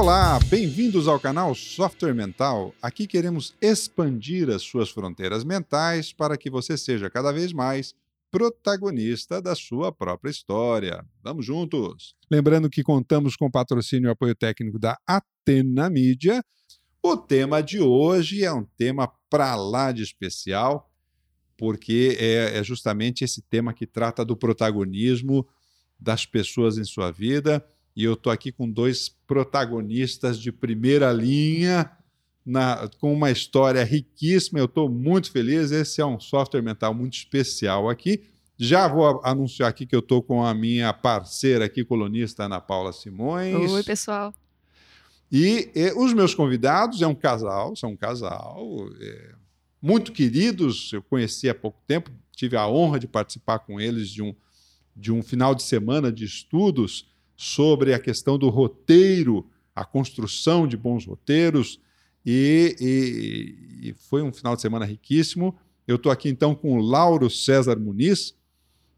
[0.00, 2.72] Olá, bem-vindos ao canal Software Mental.
[2.80, 7.96] Aqui queremos expandir as suas fronteiras mentais para que você seja cada vez mais
[8.30, 11.04] protagonista da sua própria história.
[11.20, 12.14] Vamos juntos!
[12.30, 16.44] Lembrando que contamos com patrocínio e apoio técnico da Atena Mídia.
[17.02, 20.88] O tema de hoje é um tema para lá de especial,
[21.56, 25.44] porque é, é justamente esse tema que trata do protagonismo
[25.98, 27.66] das pessoas em sua vida
[27.98, 31.90] e eu estou aqui com dois protagonistas de primeira linha,
[32.46, 34.60] na, com uma história riquíssima.
[34.60, 35.72] Eu estou muito feliz.
[35.72, 38.22] Esse é um software mental muito especial aqui.
[38.56, 42.92] Já vou anunciar aqui que eu estou com a minha parceira aqui, colunista Ana Paula
[42.92, 43.68] Simões.
[43.68, 44.32] Oi, pessoal.
[45.30, 49.34] E, e os meus convidados é um casal, são um casal é,
[49.82, 50.92] muito queridos.
[50.92, 54.32] Eu conheci há pouco tempo, tive a honra de participar com eles de um,
[54.94, 57.08] de um final de semana de estudos
[57.40, 61.80] sobre a questão do roteiro, a construção de bons roteiros,
[62.26, 65.56] e, e, e foi um final de semana riquíssimo.
[65.86, 68.34] Eu estou aqui então com o Lauro César Muniz,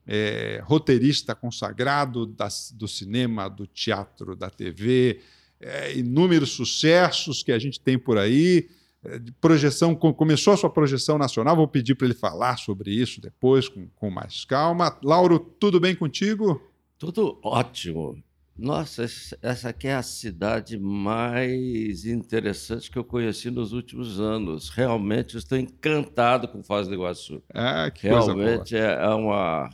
[0.07, 2.35] é, roteirista consagrado
[2.75, 5.21] do cinema, do teatro, da TV,
[5.61, 8.71] é, inúmeros sucessos que a gente tem por aí.
[9.05, 13.69] É, projeção, começou a sua projeção nacional, vou pedir para ele falar sobre isso depois,
[13.69, 14.99] com, com mais calma.
[15.05, 16.59] Lauro, tudo bem contigo?
[16.99, 18.23] Tudo ótimo.
[18.61, 19.07] Nossa,
[19.41, 24.69] essa aqui é a cidade mais interessante que eu conheci nos últimos anos.
[24.69, 27.43] Realmente estou encantado com Foz do Iguaçu.
[27.55, 29.71] Ah, que Realmente é, é, uma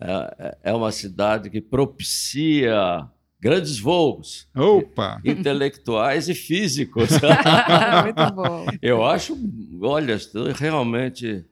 [0.00, 3.06] é, é, uma cidade que propicia
[3.38, 4.48] grandes voos.
[4.56, 5.20] Opa!
[5.24, 7.10] Intelectuais e físicos.
[8.02, 8.64] Muito bom.
[8.80, 9.36] Eu acho,
[9.82, 11.44] olha, estou realmente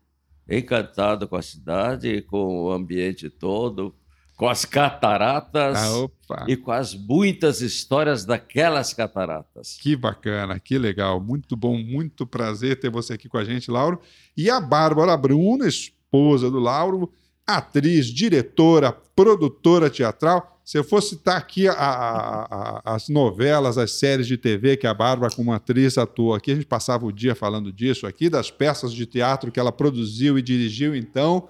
[0.49, 3.95] encantado com a cidade, e com o ambiente todo,
[4.37, 9.77] com as cataratas ah, e com as muitas histórias daquelas cataratas.
[9.81, 11.21] Que bacana, que legal.
[11.21, 14.01] Muito bom, muito prazer ter você aqui com a gente, Lauro.
[14.37, 17.13] E a Bárbara Bruno, esposa do Lauro,
[17.47, 20.59] atriz, diretora, produtora teatral.
[20.65, 24.87] Se eu fosse citar aqui a, a, a, as novelas, as séries de TV que
[24.87, 28.51] a Bárbara, como atriz, atuou aqui, a gente passava o dia falando disso aqui, das
[28.51, 31.49] peças de teatro que ela produziu e dirigiu, então.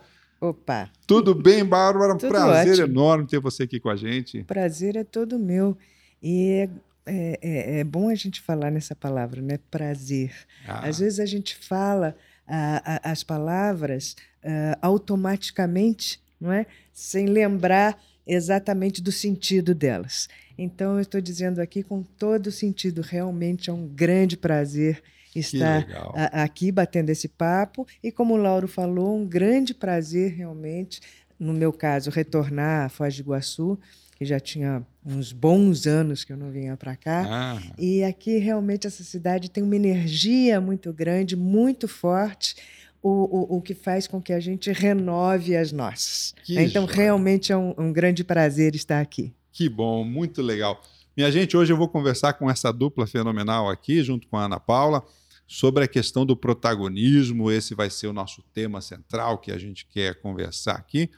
[0.49, 0.91] Opa!
[1.07, 2.17] Tudo bem, Bárbara?
[2.19, 2.87] Tudo Prazer ótimo.
[2.87, 4.43] enorme ter você aqui com a gente.
[4.45, 5.77] Prazer é todo meu.
[6.23, 6.69] E
[7.07, 9.59] é, é, é bom a gente falar nessa palavra, né?
[9.71, 10.35] Prazer.
[10.69, 12.15] Ah, Às vezes a gente fala
[12.47, 16.67] ah, ah, as palavras ah, automaticamente, não é?
[16.93, 20.29] Sem lembrar exatamente do sentido delas.
[20.59, 23.01] Então, eu estou dizendo aqui com todo o sentido.
[23.01, 25.03] Realmente é um grande prazer
[25.41, 27.87] estar a- aqui batendo esse papo.
[28.03, 31.01] E como o Lauro falou, um grande prazer realmente,
[31.39, 33.79] no meu caso, retornar a Foz do Iguaçu,
[34.17, 37.25] que já tinha uns bons anos que eu não vinha para cá.
[37.29, 42.55] Ah, E aqui realmente essa cidade tem uma energia muito grande, muito forte,
[43.03, 46.35] o, o, o que faz com que a gente renove as nossas.
[46.45, 46.97] Que então, joia.
[46.97, 49.35] realmente é um, um grande prazer estar aqui.
[49.53, 50.81] que bom, muito legal.
[51.17, 54.59] Minha gente, hoje eu vou conversar com essa dupla fenomenal aqui, junto com a Ana
[54.59, 55.03] Paula,
[55.47, 57.51] sobre a questão do protagonismo.
[57.51, 61.11] Esse vai ser o nosso tema central que a gente quer conversar aqui.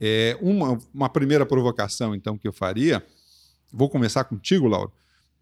[0.00, 3.04] É, uma, uma primeira provocação, então, que eu faria,
[3.72, 4.92] vou começar contigo, Lauro.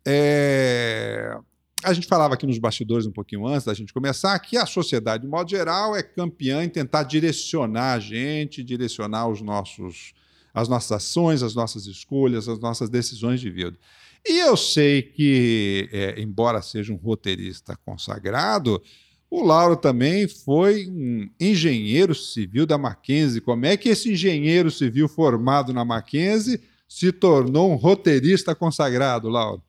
[0.07, 1.37] É,
[1.83, 5.25] a gente falava aqui nos bastidores um pouquinho antes da gente começar que a sociedade,
[5.25, 10.15] de modo geral, é campeã em tentar direcionar a gente, direcionar os nossos,
[10.53, 13.77] as nossas ações, as nossas escolhas, as nossas decisões de vida.
[14.27, 18.83] E eu sei que, é, embora seja um roteirista consagrado,
[19.31, 23.41] o Lauro também foi um engenheiro civil da Mackenzie.
[23.41, 29.63] Como é que esse engenheiro civil formado na Mackenzie se tornou um roteirista consagrado, Lauro?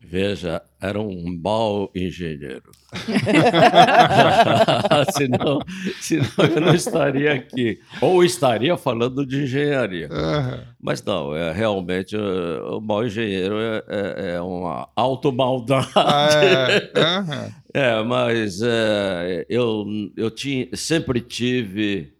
[0.00, 2.70] Veja, era um mau engenheiro.
[5.12, 5.58] senão,
[6.00, 7.80] senão eu não estaria aqui.
[8.00, 10.08] Ou estaria falando de engenharia.
[10.10, 15.88] Ah, Mas não, é realmente o mau engenheiro é, é- é uma automaldade.
[16.96, 17.52] aham.
[17.74, 19.84] É, mas é, eu,
[20.16, 22.14] eu tinha, sempre tive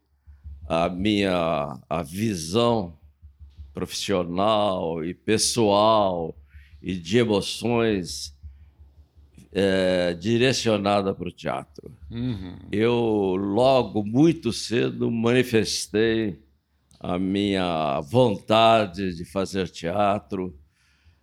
[0.69, 2.93] a minha a visão
[3.73, 6.35] profissional e pessoal
[6.83, 8.35] e de emoções
[9.53, 11.91] é, direcionada para o teatro.
[12.11, 12.57] Uhum.
[12.71, 16.39] Eu logo, muito cedo, manifestei
[17.01, 20.55] a minha vontade de fazer teatro.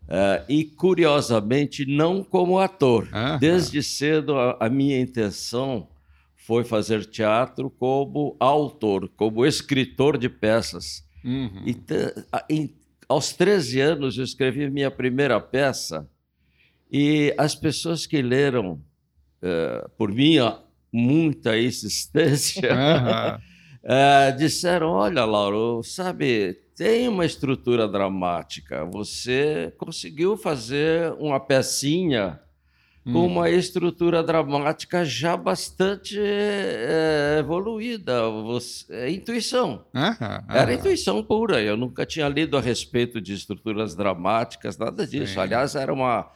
[0.07, 3.09] eh, e, curiosamente, não como ator.
[3.11, 3.39] Aham.
[3.39, 5.87] Desde cedo, a, a minha intenção
[6.35, 11.03] foi fazer teatro como autor, como escritor de peças.
[11.23, 11.63] Uhum.
[11.65, 12.71] E te- a- em-
[13.07, 16.07] aos 13 anos, eu escrevi minha primeira peça
[16.91, 18.81] e as pessoas que leram,
[19.41, 20.59] uh, por minha
[20.91, 28.85] muita insistência, uh, disseram: Olha, Lauro, sabe, tem uma estrutura dramática.
[28.85, 32.39] Você conseguiu fazer uma pecinha
[33.11, 38.27] com uma estrutura dramática já bastante é, evoluída.
[38.29, 39.85] Você, é intuição.
[40.49, 41.61] Era intuição pura.
[41.61, 45.33] Eu nunca tinha lido a respeito de estruturas dramáticas, nada disso.
[45.33, 45.39] Sim.
[45.39, 46.31] Aliás, era uma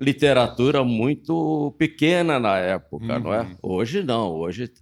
[0.00, 3.20] literatura muito pequena na época, uhum.
[3.20, 3.42] não é?
[3.42, 3.56] Uhum.
[3.62, 4.32] Hoje não.
[4.32, 4.72] Hoje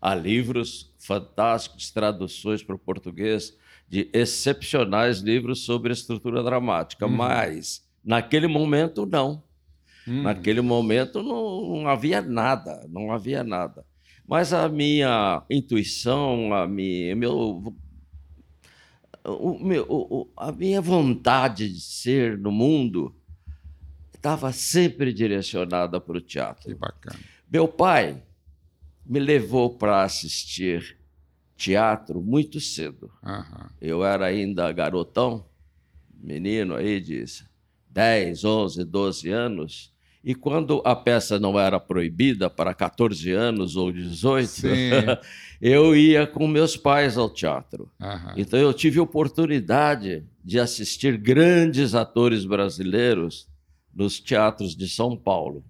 [0.00, 3.56] há livros fantásticos, traduções para o português
[3.88, 7.12] de excepcionais livros sobre estrutura dramática, uhum.
[7.12, 9.42] mas naquele momento não.
[10.10, 10.22] Hum.
[10.22, 13.86] Naquele momento não, não, havia nada, não havia nada.
[14.26, 17.62] Mas a minha intuição, a minha, meu,
[19.24, 23.14] o, meu, o, a minha vontade de ser no mundo
[24.12, 26.68] estava sempre direcionada para o teatro.
[26.68, 27.18] Que bacana.
[27.50, 28.20] Meu pai
[29.06, 30.98] me levou para assistir
[31.56, 33.12] teatro muito cedo.
[33.22, 33.68] Uhum.
[33.80, 35.46] Eu era ainda garotão,
[36.12, 37.24] menino aí de
[37.88, 39.89] 10, 11, 12 anos.
[40.22, 44.50] E quando a peça não era proibida para 14 anos ou 18,
[45.60, 47.90] eu ia com meus pais ao teatro.
[47.98, 48.34] Uhum.
[48.36, 53.48] Então eu tive oportunidade de assistir grandes atores brasileiros
[53.94, 55.64] nos teatros de São Paulo.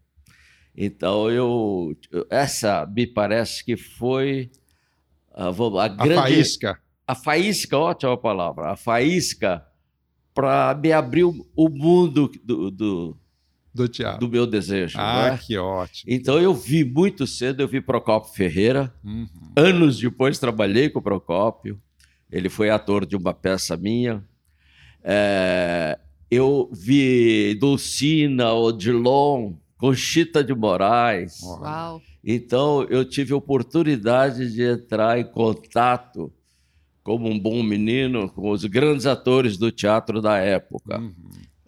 [0.77, 1.97] Então eu
[2.29, 4.51] essa me parece que foi
[5.33, 6.81] a, a grande a faísca.
[7.07, 8.71] A faísca, ótima palavra.
[8.71, 9.65] A faísca
[10.35, 13.20] para me abrir o, o mundo do, do
[13.73, 14.21] do teatro.
[14.21, 14.99] Do meu desejo.
[14.99, 15.41] Ah, né?
[15.41, 16.13] que ótimo.
[16.13, 18.93] Então eu vi muito cedo, eu vi Procópio Ferreira.
[19.05, 19.29] Uhum.
[19.57, 21.81] Anos depois trabalhei com o Procópio.
[22.31, 24.25] Ele foi ator de uma peça minha.
[25.03, 25.99] É,
[26.31, 31.41] eu vi Dulcina, Odilon, Conchita de Moraes.
[31.43, 32.03] Uau.
[32.25, 36.33] Então eu tive oportunidade de entrar em contato
[37.03, 40.99] como um bom menino com os grandes atores do teatro da época.
[40.99, 41.15] Uhum.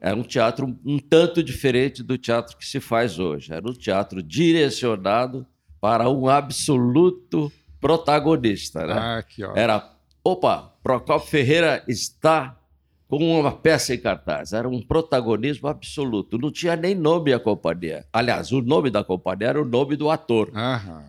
[0.05, 3.53] Era um teatro um tanto diferente do teatro que se faz hoje.
[3.53, 5.47] Era um teatro direcionado
[5.81, 8.85] para um absoluto protagonista.
[8.85, 8.95] Né?
[8.95, 9.57] Ah, que ótimo.
[9.57, 9.93] Era,
[10.25, 12.59] opa, Procopio Ferreira está
[13.07, 14.53] com uma peça em cartaz.
[14.53, 16.37] Era um protagonismo absoluto.
[16.37, 18.05] Não tinha nem nome a companhia.
[18.13, 20.51] Aliás, o nome da companhia era o nome do ator.
[20.53, 21.05] Aham.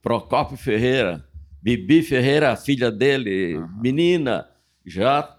[0.00, 1.26] Procopio Ferreira,
[1.60, 3.80] Bibi Ferreira, a filha dele, Aham.
[3.82, 4.46] menina,
[4.84, 5.35] já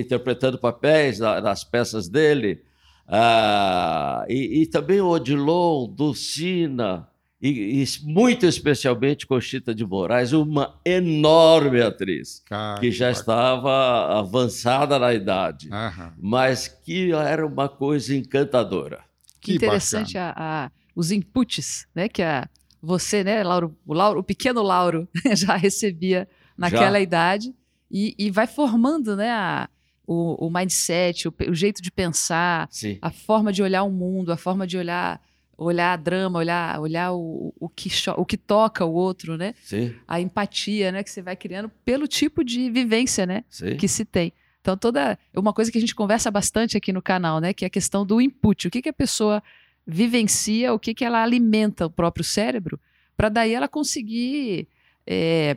[0.00, 2.62] interpretando papéis nas peças dele.
[3.06, 7.08] Ah, e, e, também o Odilon, Dulcina,
[7.40, 12.42] e, e, muito especialmente Conchita de Moraes, uma enorme atriz,
[12.80, 16.12] que já estava avançada na idade, Aham.
[16.20, 19.02] mas que era uma coisa encantadora.
[19.40, 22.46] Que interessante a, a, os inputs né, que a,
[22.82, 26.28] você, né, Lauro, o, Lauro, o pequeno Lauro, já recebia
[26.58, 27.00] naquela já.
[27.00, 27.54] idade
[27.90, 29.68] e, e vai formando né, a,
[30.06, 32.98] o, o mindset, o, o, jeito de pensar, Sim.
[33.00, 35.20] a forma de olhar o mundo, a forma de olhar
[35.60, 39.54] olhar a drama, olhar, olhar o, o, que, o que toca o outro, né?
[39.64, 39.92] Sim.
[40.06, 43.76] A empatia, né, que você vai criando pelo tipo de vivência, né, Sim.
[43.76, 44.32] que se tem.
[44.60, 47.66] Então toda uma coisa que a gente conversa bastante aqui no canal, né, que é
[47.66, 49.42] a questão do input, o que que a pessoa
[49.84, 52.78] vivencia, o que que ela alimenta o próprio cérebro,
[53.16, 54.68] para daí ela conseguir
[55.04, 55.56] é,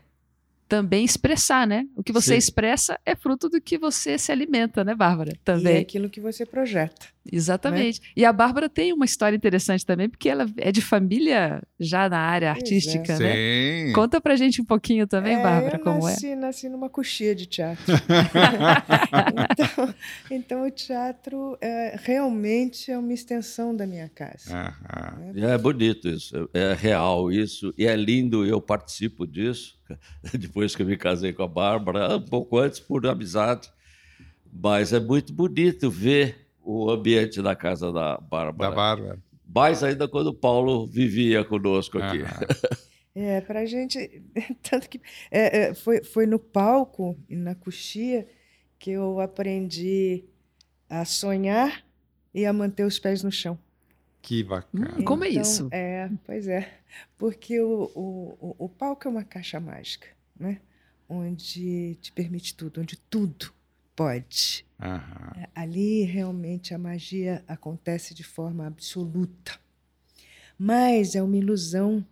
[0.71, 1.85] também expressar, né?
[1.97, 2.37] O que você Sim.
[2.37, 5.33] expressa é fruto do que você se alimenta, né, Bárbara?
[5.43, 5.73] Também.
[5.73, 7.07] E é aquilo que você projeta.
[7.29, 7.99] Exatamente.
[7.99, 8.07] Né?
[8.15, 12.19] E a Bárbara tem uma história interessante também, porque ela é de família já na
[12.19, 13.19] área artística, é.
[13.19, 13.87] né?
[13.87, 13.93] Sim.
[13.93, 16.35] Conta pra gente um pouquinho também, é, Bárbara, eu como nasci, é.
[16.37, 17.83] nasci numa coxia de teatro.
[19.51, 19.95] então,
[20.31, 24.71] então, o teatro é, realmente é uma extensão da minha casa.
[25.33, 25.51] Né?
[25.53, 29.80] É bonito isso, é real isso, e é lindo, eu participo disso
[30.33, 33.69] depois que eu me casei com a Bárbara, um pouco antes por amizade.
[34.51, 38.69] Mas é muito bonito ver o ambiente da casa da Bárbara.
[38.69, 39.19] Da Bárbara.
[39.53, 42.23] Mais ainda quando o Paulo vivia conosco aqui.
[42.23, 42.81] Ah.
[43.13, 44.23] É, para a gente.
[44.63, 48.25] Tanto que é, é, foi, foi no palco e na coxia
[48.79, 50.23] que eu aprendi
[50.89, 51.85] a sonhar
[52.33, 53.59] e a manter os pés no chão.
[54.21, 54.95] Que bacana.
[54.99, 55.69] Hum, como é então, é isso?
[55.71, 56.79] É, pois é.
[57.17, 60.07] Porque o, o, o palco é uma caixa mágica,
[60.39, 60.61] né?
[61.09, 63.53] Onde te permite tudo, onde tudo
[63.95, 64.65] pode.
[64.79, 65.45] Uhum.
[65.53, 69.59] Ali realmente a magia acontece de forma absoluta.
[70.57, 72.05] Mas é uma ilusão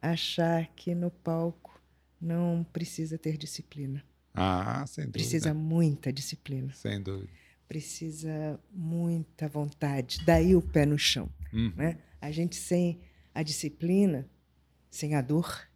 [0.00, 1.80] achar que no palco
[2.20, 4.04] não precisa ter disciplina.
[4.34, 5.18] Ah, sem dúvida.
[5.18, 6.72] Precisa muita disciplina.
[6.74, 7.32] Sem dúvida.
[7.66, 11.28] precisa muita vontade, daí o pé no chão.
[11.52, 11.72] Uhum.
[11.76, 11.98] Né?
[12.20, 13.00] A gente sem
[13.34, 14.28] a disciplina,
[14.90, 15.68] sem a dor,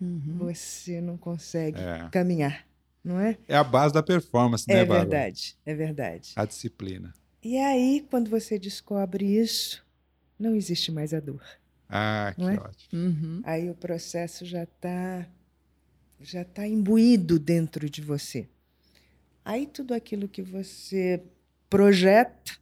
[0.00, 0.36] uhum.
[0.38, 2.08] você não consegue é.
[2.10, 2.66] caminhar,
[3.02, 3.36] não é?
[3.46, 6.32] É a base da performance, né, É verdade, é verdade.
[6.36, 7.12] A disciplina.
[7.42, 9.84] E aí, quando você descobre isso,
[10.38, 11.44] não existe mais a dor.
[11.88, 12.54] Ah, que é?
[12.54, 13.00] ótimo.
[13.00, 13.42] Uhum.
[13.44, 15.28] Aí o processo já está
[16.20, 18.48] já tá imbuído dentro de você.
[19.44, 21.22] Aí tudo aquilo que você
[21.68, 22.56] projeta,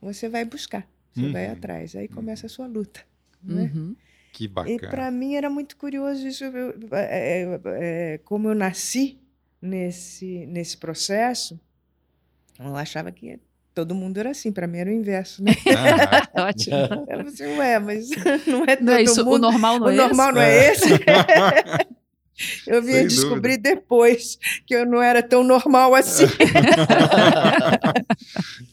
[0.00, 1.32] você vai buscar, você uhum.
[1.32, 1.96] vai atrás.
[1.96, 3.00] Aí começa a sua luta.
[3.42, 3.70] Né?
[3.74, 3.96] Uhum.
[4.32, 4.76] Que bacana.
[4.76, 9.18] E para mim era muito curioso isso, eu, é, é, é, como eu nasci
[9.62, 11.58] nesse, nesse processo,
[12.58, 13.40] eu achava que
[13.74, 15.52] todo mundo era assim, para mim era o inverso, né?
[16.34, 16.76] Ah, ótimo.
[16.76, 18.10] Ela falou assim, ué, mas
[18.46, 19.34] não é todo não é isso, mundo.
[19.34, 20.34] O normal não o é normal esse?
[20.34, 21.88] não é esse?
[22.66, 23.76] Eu vim Sem descobrir dúvida.
[23.76, 26.26] depois que eu não era tão normal assim.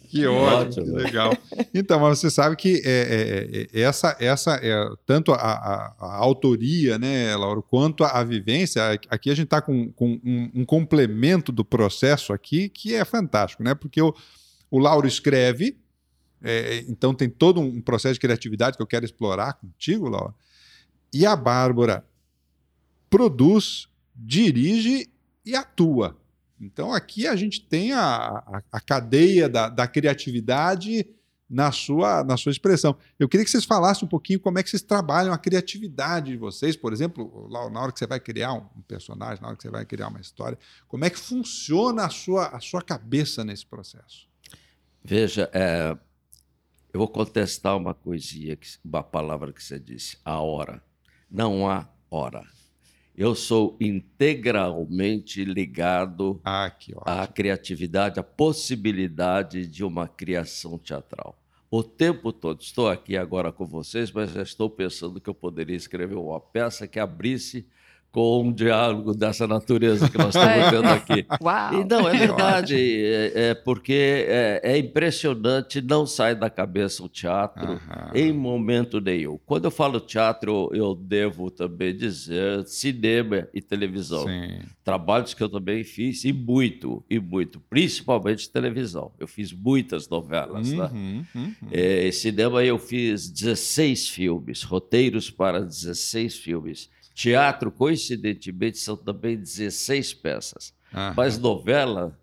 [0.10, 1.38] que ótimo, que legal.
[1.74, 6.16] Então, mas você sabe que é, é, é, essa, essa é, tanto a, a, a,
[6.18, 10.66] autoria, né, Laura, quanto a, a vivência, aqui a gente está com, com um, um,
[10.66, 13.74] complemento do processo aqui que é fantástico, né?
[13.74, 14.14] Porque o,
[14.70, 15.78] o Lauro escreve,
[16.44, 20.34] é, então tem todo um processo de criatividade que eu quero explorar contigo, Laura.
[21.14, 22.04] E a Bárbara
[23.14, 25.08] produz, dirige
[25.46, 26.18] e atua.
[26.60, 31.06] Então aqui a gente tem a, a, a cadeia da, da, criatividade
[31.48, 32.98] na sua, na sua expressão.
[33.20, 36.38] Eu queria que vocês falassem um pouquinho como é que vocês trabalham a criatividade de
[36.38, 39.70] vocês, por exemplo, na hora que você vai criar um personagem, na hora que você
[39.70, 44.28] vai criar uma história, como é que funciona a sua, a sua cabeça nesse processo?
[45.04, 45.96] Veja, é,
[46.92, 50.84] eu vou contestar uma coisinha, uma palavra que você disse, a hora.
[51.30, 52.44] Não há hora
[53.16, 56.72] eu sou integralmente ligado ah,
[57.06, 61.38] à criatividade, à possibilidade de uma criação teatral.
[61.70, 65.76] O tempo todo, estou aqui agora com vocês, mas já estou pensando que eu poderia
[65.76, 67.68] escrever uma peça que abrisse
[68.14, 71.26] com um diálogo dessa natureza que nós estamos tendo aqui.
[71.42, 71.74] Uau.
[71.74, 77.10] E não, é verdade, é, é porque é, é, impressionante, não sai da cabeça o
[77.10, 77.82] teatro
[78.14, 79.40] em momento nenhum.
[79.48, 84.28] Quando eu falo teatro, eu devo também dizer cinema e televisão.
[84.28, 84.60] Sim.
[84.84, 89.12] Trabalhos que eu também fiz, e muito, e muito, principalmente televisão.
[89.20, 90.72] Eu fiz muitas novelas.
[90.72, 90.84] Né?
[90.86, 91.26] Uhum, né?
[91.34, 91.54] uhum.
[91.72, 96.92] É, cinema eu fiz 16 filmes, roteiros para 16 filmes.
[97.14, 100.74] Teatro, coincidentemente, são também 16 peças.
[100.94, 101.14] Aham.
[101.16, 102.18] Mas novela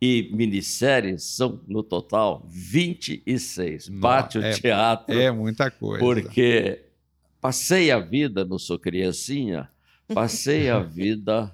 [0.00, 3.88] e minisséries são, no total, 26.
[3.88, 5.18] Bate é, o teatro.
[5.18, 6.04] É muita coisa.
[6.04, 6.84] Porque
[7.40, 9.68] passei a vida, não sou criancinha,
[10.14, 11.52] passei a vida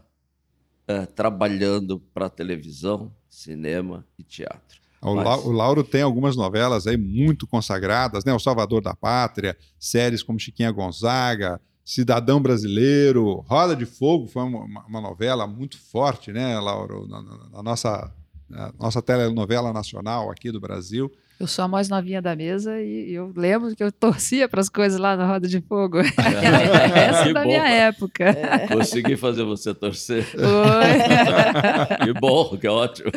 [0.87, 4.85] é, trabalhando para televisão, cinema e teatro.
[5.01, 5.45] O, Mas...
[5.45, 8.33] o Lauro tem algumas novelas aí muito consagradas, né?
[8.33, 14.85] O Salvador da Pátria, séries como Chiquinha Gonzaga, Cidadão Brasileiro, Roda de Fogo foi uma,
[14.87, 16.95] uma novela muito forte, né, Laura?
[17.07, 18.11] Na, na, na nossa,
[18.49, 21.13] na nossa telenovela nacional aqui do Brasil.
[21.39, 24.69] Eu sou a mais novinha da mesa e eu lembro que eu torcia para as
[24.69, 25.99] coisas lá na Roda de Fogo.
[26.17, 27.49] Essa é da bom.
[27.49, 28.25] minha época.
[28.25, 28.69] É.
[28.69, 30.25] Consegui fazer você torcer.
[30.25, 30.41] Foi.
[32.07, 33.11] que bom, que ótimo.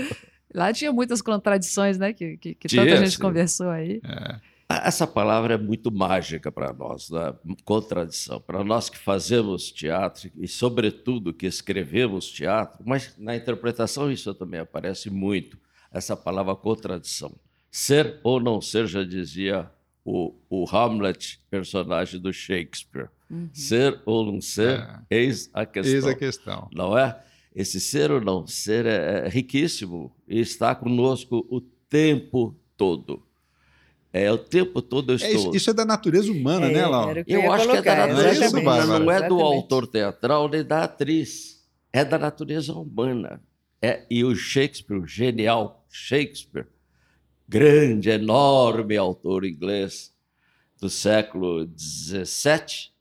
[0.53, 2.11] Lá tinha muitas contradições, né?
[2.11, 4.01] Que, que, que tanta gente conversou aí.
[4.03, 4.56] É.
[4.69, 7.33] Essa palavra é muito mágica para nós, né?
[7.63, 8.41] contradição.
[8.41, 14.59] Para nós que fazemos teatro e, sobretudo, que escrevemos teatro, mas na interpretação isso também
[14.59, 15.57] aparece muito,
[15.89, 17.33] essa palavra contradição.
[17.71, 19.71] Ser ou não ser, já dizia
[20.03, 23.09] o, o Hamlet, personagem do Shakespeare.
[23.29, 23.49] Uhum.
[23.53, 24.99] Ser ou não ser, é.
[25.09, 25.93] eis a questão.
[25.93, 26.69] Eis a questão.
[26.73, 27.21] Não é?
[27.55, 33.26] Esse ser ou não ser é, é riquíssimo e está conosco o tempo todo.
[34.11, 35.53] É, o tempo todo eu estou.
[35.53, 37.23] É isso, é da natureza humana, é, né, Laura?
[37.27, 40.63] Eu, eu acho colocar, que é da natureza humana, não é do autor teatral nem
[40.63, 41.65] da atriz.
[41.91, 43.41] É da natureza humana.
[43.81, 46.67] É, e o Shakespeare, o genial Shakespeare,
[47.47, 50.13] grande, enorme autor inglês
[50.79, 52.91] do século XVII,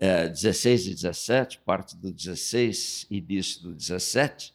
[0.00, 4.54] é, 16 e 17, parte do 16, início do 17,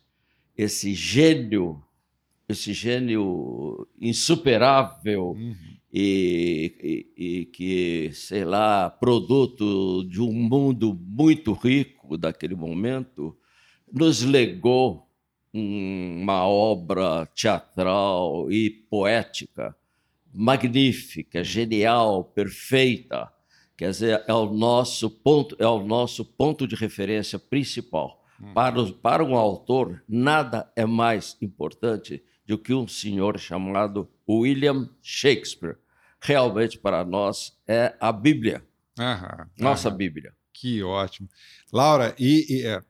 [0.58, 1.82] esse gênio
[2.50, 5.56] esse gênio insuperável uhum.
[5.94, 13.38] e, e, e, que, sei lá, produto de um mundo muito rico daquele momento,
[13.94, 15.08] nos legou
[15.54, 19.76] uma obra teatral e poética
[20.34, 23.32] magnífica, genial, perfeita.
[23.78, 28.24] Quer dizer, é o nosso ponto, é o nosso ponto de referência principal.
[28.40, 28.54] Uhum.
[28.54, 35.76] Para, para um autor, nada é mais importante do que um senhor chamado William Shakespeare.
[36.20, 38.64] Realmente, para nós, é a Bíblia.
[39.00, 39.98] Aham, Nossa aham.
[39.98, 40.34] Bíblia.
[40.52, 41.30] Que ótimo.
[41.72, 42.46] Laura, e.
[42.50, 42.82] e é,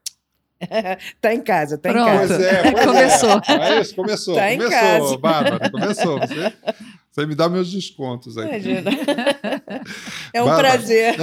[1.20, 2.08] Tá em casa, tá Pronto.
[2.08, 2.34] em casa.
[2.38, 3.30] pois é, pois Começou.
[3.48, 3.68] É.
[3.76, 4.34] É isso, começou.
[4.34, 5.18] Tá em começou, casa.
[5.18, 6.18] Bárbara, começou.
[6.20, 6.52] Você,
[7.12, 8.48] você me dá meus descontos aí.
[8.48, 8.90] Imagina.
[10.32, 10.68] É um Bárbara.
[10.70, 11.16] prazer.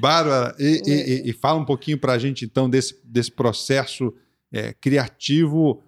[0.00, 0.92] Bárbara, e, e-
[1.26, 4.14] e- e fala um pouquinho para a gente, então, desse, desse processo
[4.52, 5.82] é, criativo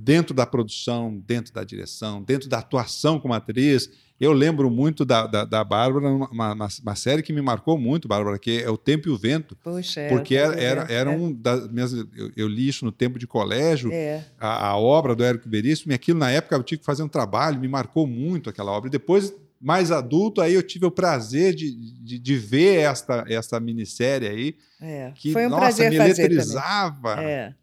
[0.00, 3.90] dentro da produção, dentro da direção, dentro da atuação como atriz.
[4.20, 8.06] Eu lembro muito da, da, da Bárbara, uma, uma, uma série que me marcou muito,
[8.08, 10.60] Bárbara, que é O Tempo e o Vento, Poxa, é, porque tá era, vendo?
[10.62, 11.16] era, era É.
[11.16, 11.92] um das minhas.
[11.92, 15.92] Eu, eu li isso no tempo de colégio, É, a, a obra do Érico Veríssimo,
[15.92, 18.88] e aquilo na época eu tive que fazer um trabalho, me marcou muito aquela obra.
[18.88, 21.70] E depois, mais adulto, aí eu tive o prazer de,
[22.02, 25.12] de, de ver esta, esta minissérie aí, é.
[25.14, 26.26] que Foi um nossa, prazer me fazer também.
[26.26, 27.20] eletrizava.
[27.22, 27.54] É.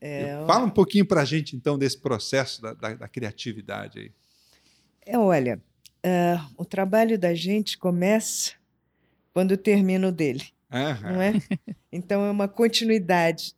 [0.00, 4.12] É, Fala um pouquinho pra gente, então, desse processo da, da, da criatividade aí.
[5.04, 5.60] É, olha,
[6.02, 8.52] ah, o trabalho da gente começa
[9.32, 11.12] quando termina o dele, Aham.
[11.12, 11.32] não é?
[11.92, 13.54] Então é uma continuidade.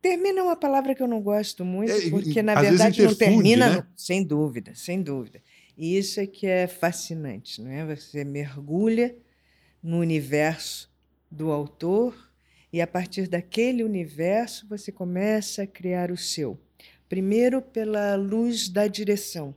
[0.00, 3.76] Termina é uma palavra que eu não gosto muito, É, porque na verdade não termina,
[3.76, 3.86] né?
[3.96, 5.42] sem dúvida, sem dúvida.
[5.76, 7.84] E isso é que é fascinante, não é?
[7.94, 9.14] Você mergulha
[9.82, 10.90] no universo
[11.30, 12.25] do autor
[12.72, 16.58] e a partir daquele universo você começa a criar o seu.
[17.08, 19.54] Primeiro pela luz da direção,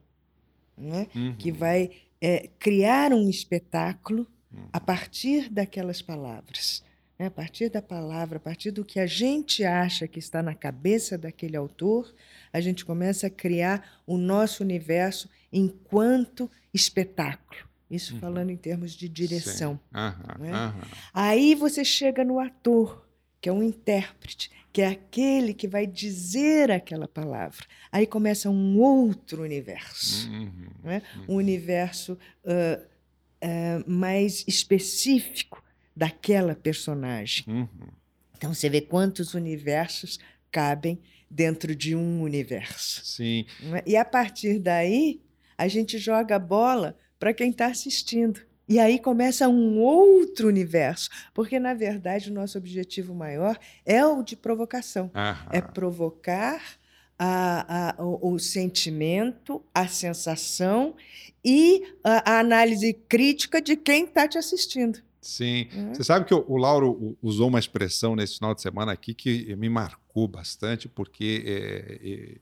[0.77, 1.07] não é?
[1.15, 1.35] Uhum.
[1.35, 4.67] que vai é, criar um espetáculo Uhum.
[4.73, 6.83] a partir daquelas palavras.
[7.19, 7.27] né?
[7.27, 11.19] A partir da palavra, a partir do que a gente acha que está na cabeça
[11.19, 12.11] daquele autor,
[12.51, 17.68] a gente começa a criar o nosso universo enquanto espetáculo.
[17.89, 18.19] Isso Uhum.
[18.19, 19.79] falando em termos de direção.
[19.93, 20.51] Aham, né?
[20.51, 20.81] aham.
[21.13, 23.07] Aí você chega no ator,
[23.41, 27.65] que é um intérprete, que é aquele que vai dizer aquela palavra.
[27.91, 30.69] Aí começa um outro universo Uhum.
[30.83, 31.01] né?
[31.27, 32.79] um universo ah,
[33.41, 35.63] ah, mais específico
[35.95, 37.43] daquela personagem.
[37.47, 37.67] Uhum.
[38.37, 40.19] Então você vê quantos universos
[40.51, 40.99] cabem
[41.29, 43.03] dentro de um universo.
[43.05, 43.45] Sim.
[43.73, 43.83] é?
[43.85, 45.21] E a partir daí,
[45.57, 48.39] a gente joga a bola para quem está assistindo.
[48.67, 54.23] E aí começa um outro universo, porque na verdade o nosso objetivo maior é o
[54.23, 55.49] de provocação Aham.
[55.51, 56.61] é provocar
[57.17, 60.95] a- a- o, o sentimento, a sensação
[61.43, 64.99] e a, a análise crítica de quem está te assistindo.
[65.19, 65.67] Sim.
[65.73, 65.93] Uhum.
[65.93, 69.53] Você sabe que o, o Lauro usou uma expressão nesse final de semana aqui que
[69.55, 72.37] me marcou bastante, porque é, é,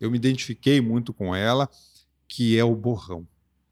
[0.00, 1.70] eu me identifiquei muito com ela,
[2.28, 3.26] que é o borrão.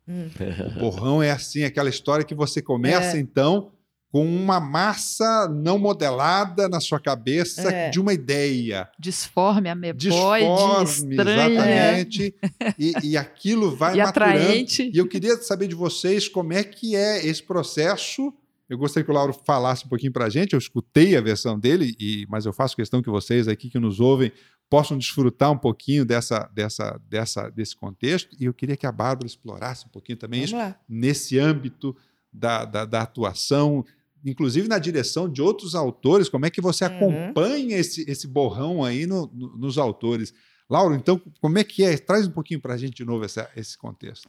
[0.09, 0.29] Hum.
[0.77, 3.21] O borrão é assim, aquela história que você começa, É.
[3.21, 3.71] então,
[4.11, 7.90] com uma massa não modelada na sua cabeça É.
[7.90, 8.88] de uma ideia.
[8.99, 12.35] Disforme, ameboide, Disforme, estranha exatamente.
[12.79, 14.35] E, e aquilo vai e maturando.
[14.38, 14.90] atraente.
[14.94, 18.33] E eu queria saber de vocês como é que é esse processo.
[18.66, 20.53] Eu gostaria que o Lauro falasse um pouquinho para a gente.
[20.55, 24.01] Eu escutei a versão dele, e, mas eu faço questão que vocês aqui que nos
[24.01, 24.33] ouvem
[24.70, 28.37] possam desfrutar um pouquinho dessa, dessa, dessa, desse contexto.
[28.38, 30.78] E eu queria que a Bárbara explorasse um pouquinho também Vamos isso lá.
[30.88, 31.96] nesse âmbito
[32.33, 33.85] da, da, da atuação,
[34.24, 36.28] inclusive na direção de outros autores.
[36.28, 36.96] Como é que você Uhum.
[36.96, 40.35] acompanha esse, esse borrão aí no- no- nos autores?
[40.68, 41.96] Lauro, então, como é que é?
[41.96, 44.28] Traz um pouquinho para a gente de novo essa- esse contexto.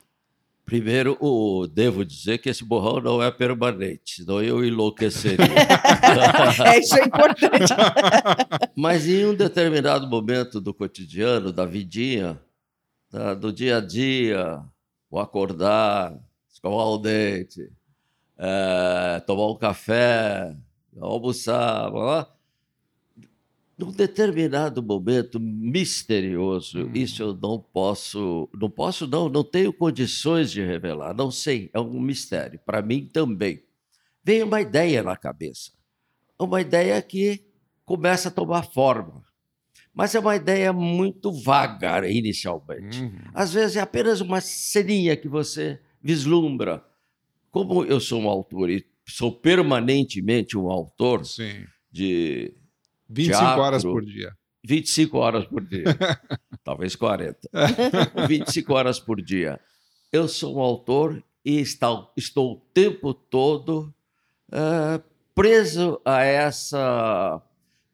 [0.70, 5.38] Primeiro, o, devo dizer que esse borrão não é permanente, senão eu enlouqueceria.
[6.66, 7.74] É, isso é importante.
[8.78, 12.40] Mas em um determinado momento do cotidiano, da vidinha,
[13.12, 14.62] da- do dia a dia,
[15.10, 16.14] o acordar,
[16.52, 17.68] escovar o dente,
[18.38, 20.56] eh, tomar um café,
[21.02, 22.28] almoçar, blá, blá.
[23.80, 26.92] Num determinado momento misterioso, Hum.
[26.94, 31.80] isso eu não posso, não posso não, não tenho condições de revelar, não sei, é
[31.80, 33.64] um mistério, para mim também.
[34.22, 35.72] Vem uma ideia na cabeça,
[36.38, 37.46] uma ideia que
[37.86, 39.24] começa a tomar forma,
[39.94, 43.02] mas é uma ideia muito vaga inicialmente.
[43.02, 43.20] Uhum.
[43.34, 46.84] Às vezes é apenas uma ceninha que você vislumbra.
[47.50, 51.66] Como eu sou um autor e sou permanentemente um autor Sim.
[51.92, 52.54] de
[53.10, 53.62] 25 Teatro.
[53.62, 54.38] horas por dia.
[54.64, 55.84] 25 horas por dia,
[56.64, 57.40] talvez 40.
[58.28, 59.60] 25 horas por dia.
[60.12, 63.94] Eu sou um autor e está- estou o tempo todo
[64.52, 65.02] eh,
[65.34, 67.42] preso a essa,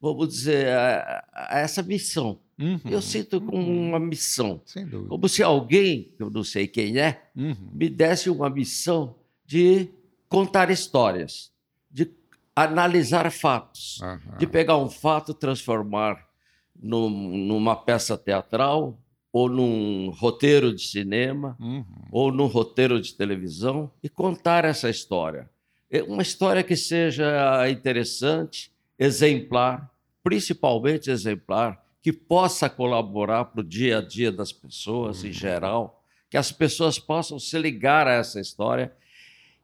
[0.00, 2.40] vamos dizer, a, a essa missão.
[2.58, 2.80] Uhum.
[2.86, 5.08] Eu sinto como uma missão, Sem dúvida.
[5.10, 7.54] como se alguém, eu não sei quem é, Uhum.
[7.72, 9.88] me desse uma missão de
[10.28, 11.52] contar histórias,
[11.90, 12.06] de
[12.56, 14.38] analisar fatos Aham.
[14.38, 16.26] de pegar um fato, transformar
[16.74, 18.98] numa peça teatral,
[19.32, 21.84] ou num roteiro de cinema, uhum.
[22.10, 25.50] ou num roteiro de televisão, e contar essa história.
[25.90, 29.90] É uma história que seja interessante, exemplar,
[30.24, 35.28] principalmente exemplar, que possa colaborar para o dia a dia das pessoas uhum.
[35.28, 38.92] em geral, que as pessoas possam se ligar a essa história.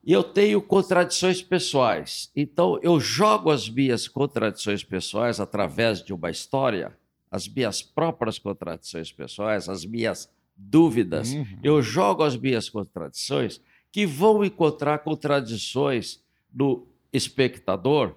[0.04, 6.30] E eu tenho contradições pessoais, então eu jogo as minhas contradições pessoais através de uma
[6.30, 6.96] história
[7.32, 11.46] as minhas próprias contradições pessoais, as minhas dúvidas, uhum.
[11.62, 13.58] eu jogo as minhas contradições,
[13.90, 18.14] que vão encontrar contradições no espectador,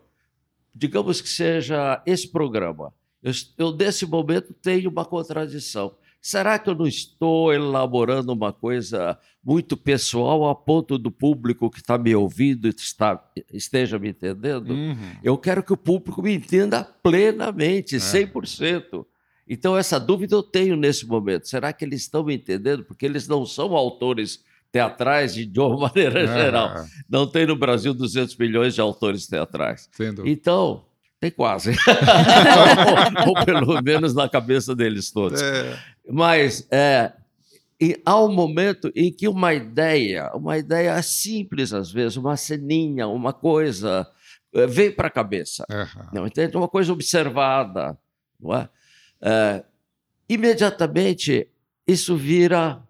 [0.73, 2.93] digamos que seja esse programa.
[3.23, 5.95] Eu, eu, nesse momento, tenho uma contradição.
[6.25, 11.77] Será que eu não estou elaborando uma coisa muito pessoal a ponto do público que
[11.77, 14.71] está me ouvindo está, esteja me entendendo?
[14.71, 14.97] Uhum.
[15.23, 19.01] Eu quero que o público me entenda plenamente, 100%.
[19.01, 19.05] É.
[19.47, 21.47] Então, essa dúvida eu tenho nesse momento.
[21.47, 22.83] Será que eles estão me entendendo?
[22.83, 26.25] Porque eles não são autores teatrais de uma maneira é.
[26.25, 26.85] geral.
[27.07, 29.87] Não tem no Brasil 200 milhões de autores teatrais.
[30.25, 30.85] Então,
[31.19, 31.69] tem quase.
[33.25, 35.41] ou, ou, pelo menos na cabeça deles todos.
[35.41, 35.77] É.
[36.07, 37.13] Mas é,
[37.79, 43.07] e há um momento em que uma ideia, uma ideia simples às vezes, uma ceninha,
[43.07, 44.07] uma coisa,
[44.53, 45.65] é, vem para a cabeça.
[45.69, 46.07] Uhum.
[46.13, 46.55] Não entende?
[46.55, 47.97] Uma coisa observada,
[48.39, 48.69] não é?
[49.21, 49.63] é?
[50.29, 51.47] imediatamente
[51.87, 52.81] isso vira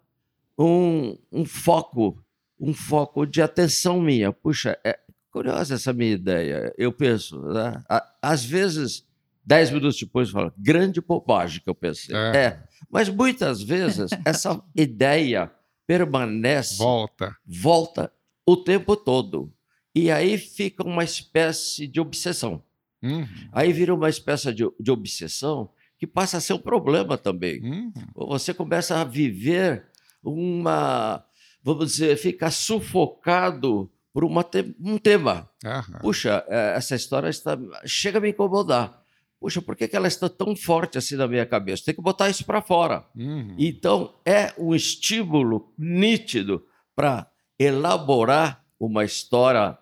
[0.58, 2.24] um, um foco,
[2.60, 4.32] um foco de atenção minha.
[4.32, 5.00] Puxa, é,
[5.36, 6.74] Curiosa essa minha ideia.
[6.78, 7.84] Eu penso, né?
[8.22, 9.06] às vezes,
[9.46, 12.16] dez minutos depois, eu falo, grande bobagem que eu pensei.
[12.16, 12.38] É.
[12.38, 12.64] é.
[12.90, 15.52] Mas muitas vezes essa ideia
[15.86, 16.78] permanece.
[16.78, 17.36] Volta.
[17.46, 18.12] Volta
[18.46, 19.54] o tempo todo.
[19.94, 22.62] E aí fica uma espécie de obsessão.
[23.02, 23.28] Uhum.
[23.52, 27.62] Aí vira uma espécie de, de, obsessão que passa a ser um problema também.
[27.62, 27.94] Uhum.
[28.16, 29.86] Você começa a viver
[30.24, 31.24] uma.
[31.64, 35.50] Vamos dizer, fica sufocado por uma te um tema.
[35.64, 36.00] Uhum.
[36.00, 39.02] Puxa, é, essa história está, chega a me incomodar.
[39.46, 41.86] Puxa, por que, que ela está tão forte assim na minha cabeça?
[41.86, 43.06] Tem que botar isso para fora.
[43.16, 43.56] Uhum.
[43.60, 47.30] Então, é um estímulo nítido para
[47.60, 49.78] elaborar uma história,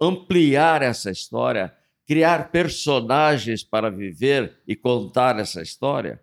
[0.00, 1.74] ampliar essa história,
[2.08, 6.18] criar personagens para viver e contar essa história.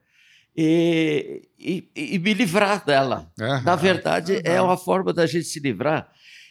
[0.58, 3.32] E, e, e me livrar dela.
[3.40, 3.62] Uhum.
[3.62, 4.42] Na verdade, uhum.
[4.46, 6.10] é uma forma da gente se livrar.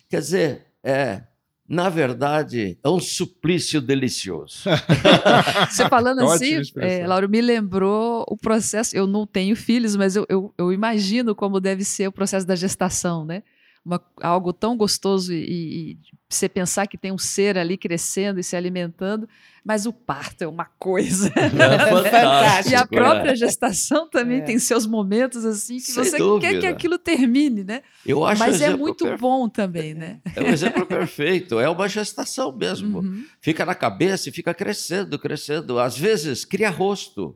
[0.09, 1.21] Quer dizer, é,
[1.69, 4.65] na verdade, é um suplício delicioso.
[5.69, 8.97] Você falando assim, é, Lauro, me lembrou o processo.
[8.97, 12.57] Eu não tenho filhos, mas eu, eu, eu imagino como deve ser o processo da
[12.57, 13.43] gestação, né?
[13.89, 15.99] Uma, algo tão gostoso e, e,
[16.29, 19.27] você pensar que tem um ser ali crescendo e se alimentando,
[19.65, 21.33] mas o parto é uma coisa.
[21.35, 22.71] É fantástico.
[22.71, 23.35] e a própria é.
[23.37, 24.43] gestação também é.
[24.43, 26.53] tem seus momentos assim que Sem você dúvida.
[26.53, 27.81] quer que aquilo termine, né?
[28.05, 29.23] Eu acho mas é muito perfe...
[29.23, 30.21] bom também, né?
[30.37, 31.59] É um exemplo perfeito.
[31.59, 32.99] É uma gestação mesmo.
[32.99, 33.25] Uhum.
[33.41, 35.79] Fica na cabeça e fica crescendo, crescendo.
[35.79, 37.35] Às vezes cria rosto.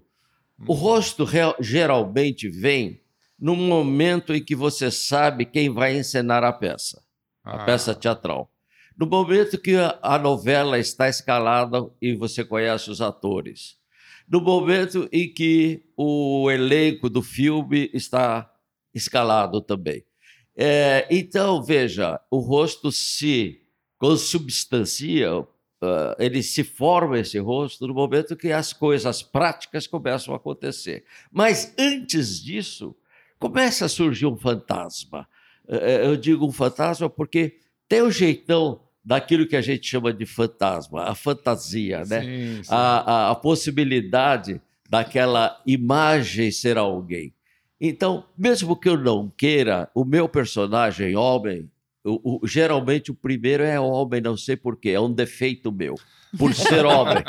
[0.69, 0.79] O uhum.
[0.79, 3.02] rosto real, geralmente vem
[3.43, 7.03] no momento em que você sabe quem vai encenar a peça,
[7.43, 7.57] ah.
[7.57, 8.49] a peça teatral.
[8.97, 13.77] No momento que a novela está escalada e você conhece os atores.
[14.29, 18.49] No momento em que o elenco do filme está
[18.95, 20.05] escalado também.
[20.55, 23.61] É, então, veja, o rosto se
[23.99, 25.49] consubstancia, uh,
[26.17, 31.05] ele se forma esse rosto no momento que as coisas práticas começam a acontecer.
[31.33, 32.95] Mas antes disso,
[33.43, 35.27] começa a surgir um fantasma.
[35.69, 37.57] É, é, eu digo um fantasma porque
[37.89, 42.21] tem o um jeitão daquilo que a gente chama de fantasma, a fantasia, né?
[42.23, 42.69] Sim, sim.
[42.69, 47.35] A, a, a, possibilidade daquela imagem ser alguém.
[47.81, 51.69] Então, mesmo que eu não queira, o meu personagem homem,
[52.05, 55.97] o, o, geralmente o primeiro é homem, não sei porquê, é um defeito meu,
[56.39, 57.25] por ser homem.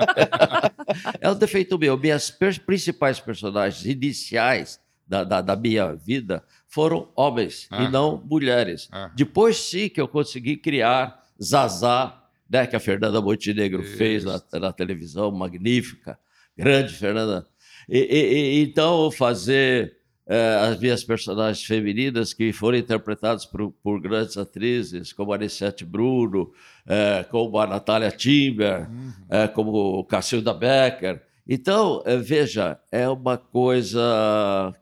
[1.19, 1.97] é um defeito meu.
[1.97, 4.80] Minhas principais personagens iniciais
[5.13, 7.84] da, da, da minha vida foram homens ah.
[7.84, 8.89] e não mulheres.
[8.91, 9.12] Ah.
[9.15, 13.95] Depois sim que eu consegui criar Zazá, né, que a Fernanda Montenegro Isso.
[13.95, 16.17] fez na, na, televisão, magnífica,
[16.58, 17.45] grande Fernanda.
[17.88, 24.02] E, e, e então fazer é, as minhas personagens femininas que foram interpretadas por, por
[24.02, 26.52] grandes atrizes, como a Anissete Bruno,
[26.88, 29.13] é, como a Natália Timber, uhum.
[29.30, 31.21] é, como Cacilda Becker.
[31.48, 34.02] Então, é, veja, é uma coisa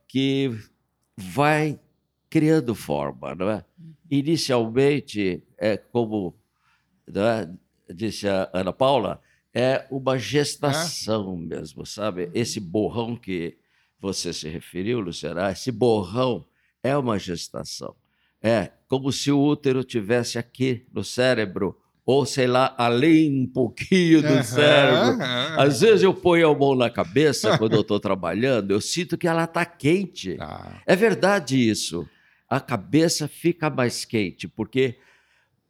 [0.07, 0.51] que
[1.17, 1.79] vai
[2.29, 3.65] criando forma, não é?
[3.79, 3.93] Uhum.
[4.09, 6.35] Inicialmente, é como
[7.07, 7.49] é?
[7.93, 9.21] disse a Ana Paula,
[9.53, 11.55] é uma gestação é?
[11.55, 12.29] mesmo, sabe?
[12.33, 13.57] Esse borrão que
[13.99, 16.45] você se referiu, Luciana, esse borrão
[16.81, 17.95] é uma gestação.
[18.41, 24.21] É como se o útero tivesse aqui no cérebro, ou sei lá, além um pouquinho
[24.21, 25.19] do uhum, cérebro.
[25.19, 25.59] Uhum.
[25.59, 29.27] Às vezes eu ponho a mão na cabeça quando eu estou trabalhando, eu sinto que
[29.27, 30.37] ela está quente.
[30.39, 30.81] Ah.
[30.85, 32.07] É verdade isso.
[32.49, 34.97] A cabeça fica mais quente, porque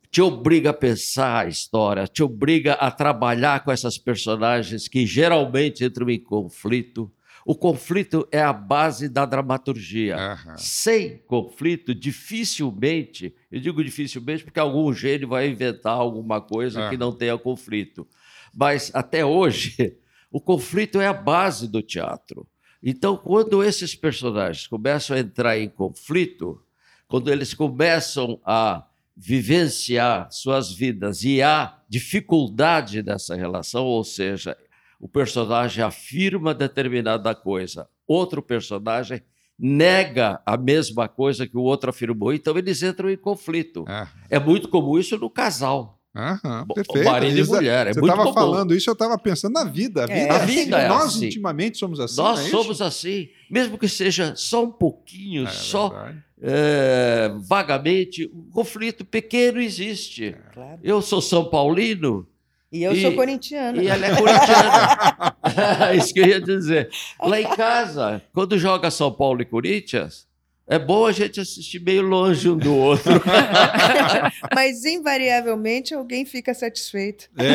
[0.09, 5.85] te obriga a pensar a história, te obriga a trabalhar com essas personagens que geralmente
[5.85, 7.11] entram em conflito
[7.45, 10.17] o conflito é a base da dramaturgia.
[10.17, 10.57] Uhum.
[10.57, 16.89] Sem conflito, dificilmente, eu digo dificilmente porque algum gênio vai inventar alguma coisa uhum.
[16.89, 18.07] que não tenha conflito.
[18.53, 19.97] Mas até hoje,
[20.31, 22.47] o conflito é a base do teatro.
[22.83, 26.61] Então, quando esses personagens começam a entrar em conflito,
[27.07, 34.57] quando eles começam a vivenciar suas vidas e há dificuldade dessa relação, ou seja,
[35.01, 39.23] o personagem afirma determinada coisa, outro personagem
[39.57, 43.83] nega a mesma coisa que o outro afirmou, então eles entram em conflito.
[43.87, 44.07] Ah.
[44.29, 45.99] É muito comum isso no casal.
[46.15, 47.09] Aham, perfeito.
[47.09, 47.87] Marido e mulher.
[47.87, 50.03] É Você estava falando isso, eu estava pensando na vida.
[50.03, 51.27] A vida, é, a vida é nós assim.
[51.27, 52.17] intimamente somos assim.
[52.17, 56.09] Nós é somos assim, mesmo que seja só um pouquinho, é, só
[56.41, 60.35] é, vagamente, um conflito pequeno existe.
[60.53, 60.79] Claro.
[60.83, 62.27] Eu sou São Paulino,
[62.71, 63.81] e eu e, sou corintiana.
[63.81, 65.91] E ela é corintiana.
[65.97, 66.89] Isso que eu ia dizer.
[67.21, 70.25] Lá em casa, quando joga São Paulo e Corinthians,
[70.67, 73.21] é bom a gente assistir meio longe um do outro.
[74.55, 77.29] Mas, invariavelmente, alguém fica satisfeito.
[77.37, 77.51] É.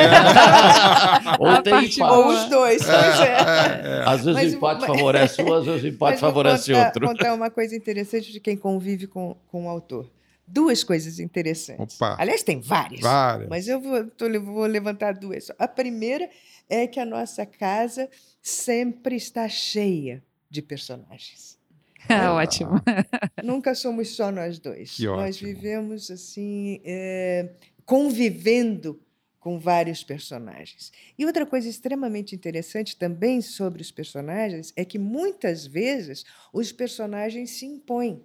[1.39, 2.03] Ou tem empate.
[2.03, 2.87] Ou os dois.
[2.87, 4.01] É, é.
[4.01, 4.03] é.
[4.05, 7.07] Às vezes mas, o empate mas, favorece um, às vezes o empate favorece contar, outro.
[7.07, 10.05] Vou contar uma coisa interessante de quem convive com, com o autor
[10.47, 11.95] duas coisas interessantes.
[11.97, 12.15] Opa.
[12.19, 13.01] Aliás, tem várias.
[13.01, 13.49] Várias.
[13.49, 15.51] Mas eu vou, tô, vou levantar duas.
[15.59, 16.29] A primeira
[16.69, 18.09] é que a nossa casa
[18.41, 21.57] sempre está cheia de personagens.
[22.09, 22.71] Ah, ótimo.
[23.43, 24.95] Nunca somos só nós dois.
[24.95, 25.53] Que nós ótimo.
[25.53, 27.49] vivemos assim, é,
[27.85, 28.97] convivendo
[29.41, 30.91] com vários personagens.
[31.17, 37.51] E outra coisa extremamente interessante também sobre os personagens é que muitas vezes os personagens
[37.51, 38.23] se impõem.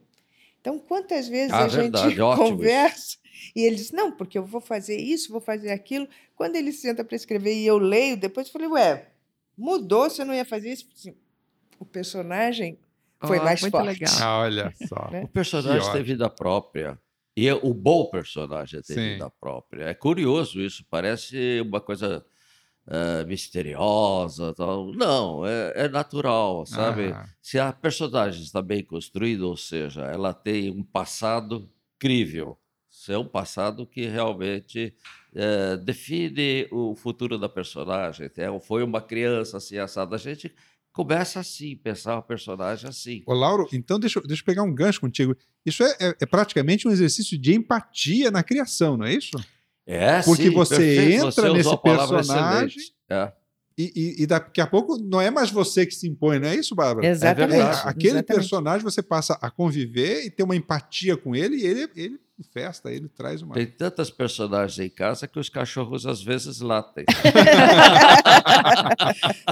[0.63, 3.19] Então, quantas vezes ah, a verdade, gente conversa
[3.55, 6.09] e ele diz, não, porque eu vou fazer isso, vou fazer aquilo.
[6.37, 9.09] Quando ele senta para escrever e eu leio, depois eu falei, ué,
[9.59, 10.87] mudou, você não ia fazer isso?
[10.95, 11.17] Assim,
[11.81, 12.79] o personagem
[13.21, 13.89] foi oh, mais muito forte.
[13.89, 14.15] Legal.
[14.21, 15.11] Ah, olha só.
[15.11, 15.25] Né?
[15.25, 16.97] O personagem tem vida própria.
[17.37, 19.13] E o bom personagem tem Sim.
[19.15, 19.85] vida própria.
[19.85, 22.25] É curioso isso, parece uma coisa
[22.87, 24.93] uh, misteriosa, tal.
[24.93, 27.15] Não, é, é natural, sabe?
[27.41, 32.59] Se a personagem está bem construída, ou seja, ela tem um passado crível,
[33.09, 34.95] é um passado que realmente
[35.35, 38.31] é, define o futuro da personagem.
[38.37, 40.15] É, foi uma criança assim, assada.
[40.15, 40.53] A gente
[40.93, 43.23] começa assim, pensar o personagem assim.
[43.27, 45.35] Ô, Lauro, então deixa, deixa eu pegar um gancho contigo.
[45.65, 49.33] Isso é, é, é praticamente um exercício de empatia na criação, não é isso?
[49.87, 51.27] É, Porque sim, você perfeito.
[51.27, 53.33] entra você nesse personagem é.
[53.77, 56.55] e, e, e, daqui a pouco não é mais você que se impõe, não é
[56.55, 57.07] isso, Bárbara?
[57.07, 57.61] Exatamente.
[57.61, 58.27] É, aquele Exatamente.
[58.27, 62.91] personagem você passa a conviver e ter uma empatia com ele e ele, ele festa,
[62.91, 63.55] ele traz uma.
[63.55, 67.05] Tem tantas personagens em casa que os cachorros às vezes latem.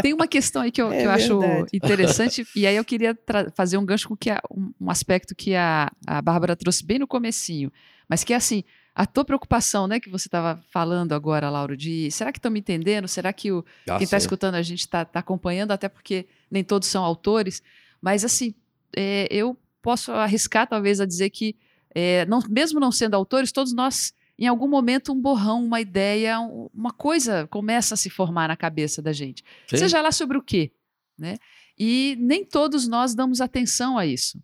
[0.03, 1.41] Tem uma questão aí que eu, é que eu acho
[1.73, 3.17] interessante, e aí eu queria
[3.55, 6.99] fazer um gancho com que a, um, um, aspecto que a, a Bárbara trouxe bem
[6.99, 7.71] no comecinho,
[8.09, 8.65] mas que é assim,
[8.95, 12.61] a tua preocupação, né, que você estava falando agora, Lauro, de será que estão me
[12.61, 13.07] entendendo?
[13.07, 15.71] Será que o, ah, quem está escutando a gente está tá acompanhando?
[15.71, 17.63] Até porque nem todos são autores.
[18.01, 18.55] Mas, assim,
[18.97, 21.57] é, eu posso arriscar, talvez, a dizer que,
[21.95, 26.39] é, não, mesmo não sendo autores, todos nós, em algum momento, um borrão, uma ideia,
[26.75, 29.45] uma coisa começa a se formar na cabeça da gente.
[29.69, 29.77] Sim.
[29.77, 30.73] Seja lá sobre o quê.
[31.17, 31.37] Né?
[31.79, 34.43] E nem todos nós damos atenção a isso.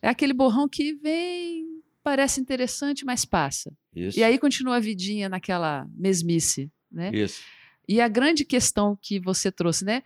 [0.00, 1.73] É aquele borrão que vem,
[2.04, 3.72] parece interessante, mas passa.
[3.96, 4.18] Isso.
[4.18, 7.10] E aí continua a vidinha naquela mesmice, né?
[7.12, 7.40] Isso.
[7.88, 10.02] E a grande questão que você trouxe, né?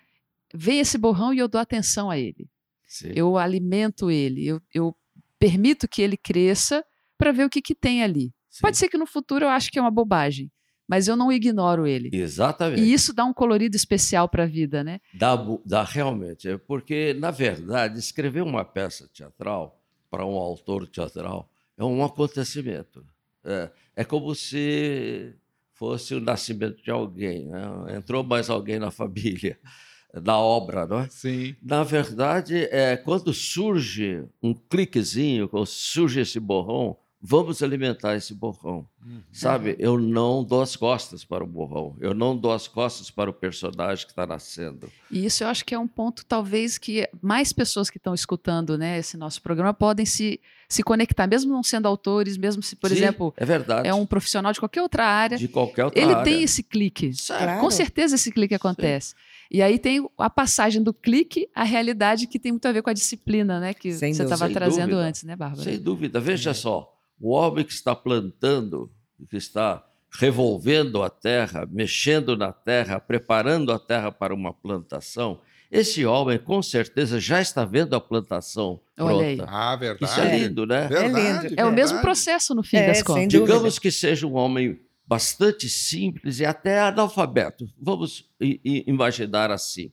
[0.54, 2.48] Vem esse borrão e eu dou atenção a ele.
[2.86, 3.12] Sim.
[3.14, 4.96] Eu alimento ele, eu, eu,
[5.38, 6.84] permito que ele cresça
[7.16, 8.32] para ver o que, que tem ali.
[8.48, 8.62] Sim.
[8.62, 10.50] Pode ser que no futuro eu ache que é uma bobagem,
[10.86, 12.10] mas eu não ignoro ele.
[12.12, 12.82] Exatamente.
[12.82, 15.00] E isso dá um colorido especial para a vida, né?
[15.14, 19.80] Dá, dá realmente, é porque na verdade escrever uma peça teatral
[20.10, 23.06] para um autor teatral é um acontecimento.
[23.44, 25.34] É, é como se
[25.72, 27.46] fosse o nascimento de alguém.
[27.46, 27.96] Né?
[27.96, 29.58] Entrou mais alguém na família,
[30.12, 31.08] na obra, não é?
[31.08, 31.54] Sim.
[31.62, 38.86] Na verdade, é, quando surge um cliquezinho, quando surge esse borrão, vamos alimentar esse borrão.
[39.04, 39.22] Uhum.
[39.32, 43.28] Sabe, eu não dou as costas para o borrão, eu não dou as costas para
[43.28, 44.90] o personagem que está nascendo.
[45.10, 48.78] E isso eu acho que é um ponto, talvez, que mais pessoas que estão escutando
[48.78, 52.90] né, esse nosso programa podem se, se conectar, mesmo não sendo autores, mesmo se, por
[52.90, 53.88] Sim, exemplo, é, verdade.
[53.88, 55.36] é um profissional de qualquer outra área.
[55.36, 56.24] De qualquer outra ele área.
[56.24, 57.12] tem esse clique.
[57.26, 57.60] Claro.
[57.60, 59.10] Com certeza esse clique acontece.
[59.10, 59.16] Sim.
[59.50, 62.90] E aí tem a passagem do clique à realidade que tem muito a ver com
[62.90, 63.72] a disciplina, né?
[63.72, 65.08] Que Sem você estava trazendo dúvida.
[65.08, 65.62] antes, né, Bárbara?
[65.62, 66.20] Sem dúvida.
[66.20, 66.54] Veja é.
[66.54, 68.90] só, o homem que está plantando,
[69.28, 76.06] que está revolvendo a terra, mexendo na terra, preparando a terra para uma plantação, esse
[76.06, 79.44] homem com certeza já está vendo a plantação pronta.
[79.46, 80.10] Ah, verdade.
[80.10, 80.88] Isso é lindo, né?
[80.88, 81.40] Verdade, é lindo.
[81.40, 81.54] Verdade.
[81.58, 83.28] É o mesmo processo no fim é, das contas.
[83.28, 87.68] Digamos que seja um homem bastante simples e até analfabeto.
[87.80, 89.92] Vamos imaginar assim.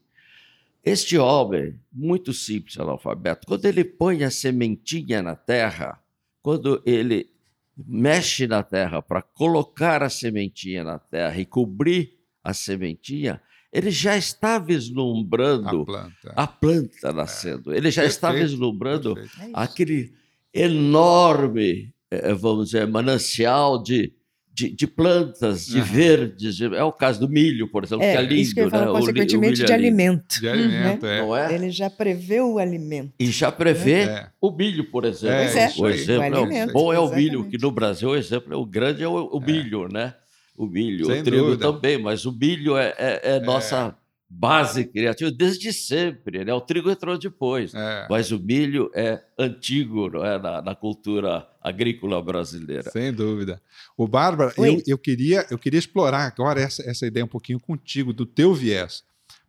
[0.83, 5.99] Este homem, muito simples, analfabeto, quando ele põe a sementinha na terra,
[6.45, 7.27] quando ele
[7.75, 13.41] mexe na terra para colocar a sementinha na terra e cobrir a sementinha,
[13.73, 17.73] ele já está vislumbrando a planta, a planta nascendo.
[17.73, 17.77] É.
[17.77, 18.11] Ele já Perfeito.
[18.11, 19.55] está vislumbrando Perfeito.
[19.55, 20.13] aquele
[20.53, 24.13] enorme, eh, vamos dizer, manancial de,
[24.55, 25.83] de, de plantas, de uhum.
[25.83, 26.61] verdes.
[26.61, 28.35] É o caso do milho, por exemplo, é, que é lindo.
[28.35, 28.99] Isso que eu falo, né?
[28.99, 30.39] consequentemente, o, o de é alimento.
[30.39, 31.17] De alimento, né?
[31.17, 31.21] é.
[31.21, 31.53] Não é?
[31.53, 33.11] Ele já prevê o alimento.
[33.19, 34.27] E já prevê é.
[34.39, 35.37] o milho, por exemplo.
[35.37, 35.73] Pois é.
[35.77, 38.55] O exemplo o alimento, é bom é o milho, que no Brasil o exemplo é
[38.55, 40.13] o grande é o, o milho, né?
[40.57, 41.73] O milho, Sem o trigo dúvida.
[41.73, 43.93] também, mas o milho é, é nossa
[44.29, 46.43] base criativa desde sempre.
[46.43, 46.53] Né?
[46.53, 48.07] O trigo entrou depois, É.
[48.09, 50.39] mas o milho é antigo não é?
[50.39, 52.89] Na, na cultura agrícola brasileira.
[52.91, 53.61] Sem dúvida.
[53.95, 58.11] O Bárbara, eu, eu, queria, eu queria explorar agora essa, essa ideia um pouquinho contigo,
[58.13, 59.03] do teu viés.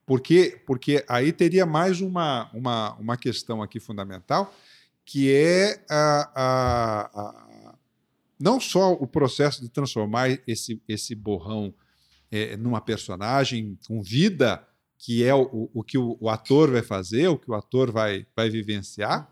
[0.05, 4.55] Porque, porque aí teria mais uma, uma, uma questão aqui fundamental,
[5.05, 7.75] que é a, a, a-
[8.39, 11.73] não só o processo de transformar esse, esse borrão
[12.37, 14.67] é, numa personagem com vida,
[14.99, 18.27] que é o, o que o, o ator vai fazer, o que o ator vai,
[18.35, 19.31] vai vivenciar,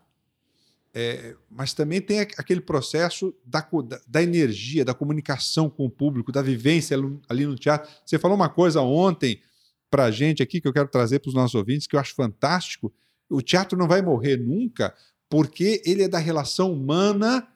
[0.97, 3.67] é, mas também tem aqu- aquele processo da,
[4.07, 7.91] da, energia, da comunicação com o público, da vivência ali- ali no teatro.
[8.05, 9.41] Você falou uma coisa ontem
[9.91, 12.15] para a gente aqui que eu quero trazer para os nossos ouvintes, que eu acho
[12.15, 12.93] fantástico.
[13.29, 14.95] O teatro não vai morrer nunca,
[15.29, 17.49] porque ele é da relação humana,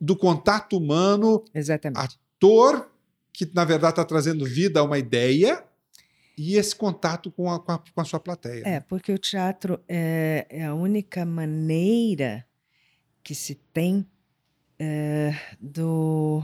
[0.00, 2.18] do contato humano, Exatamente.
[2.36, 2.90] ator
[3.34, 5.62] que na verdade está trazendo vida a uma ideia
[6.38, 8.62] e esse contato com a, com a, com a sua plateia.
[8.66, 12.46] É, porque o teatro é, é a única maneira
[13.22, 14.06] que se tem
[14.78, 16.42] é, do,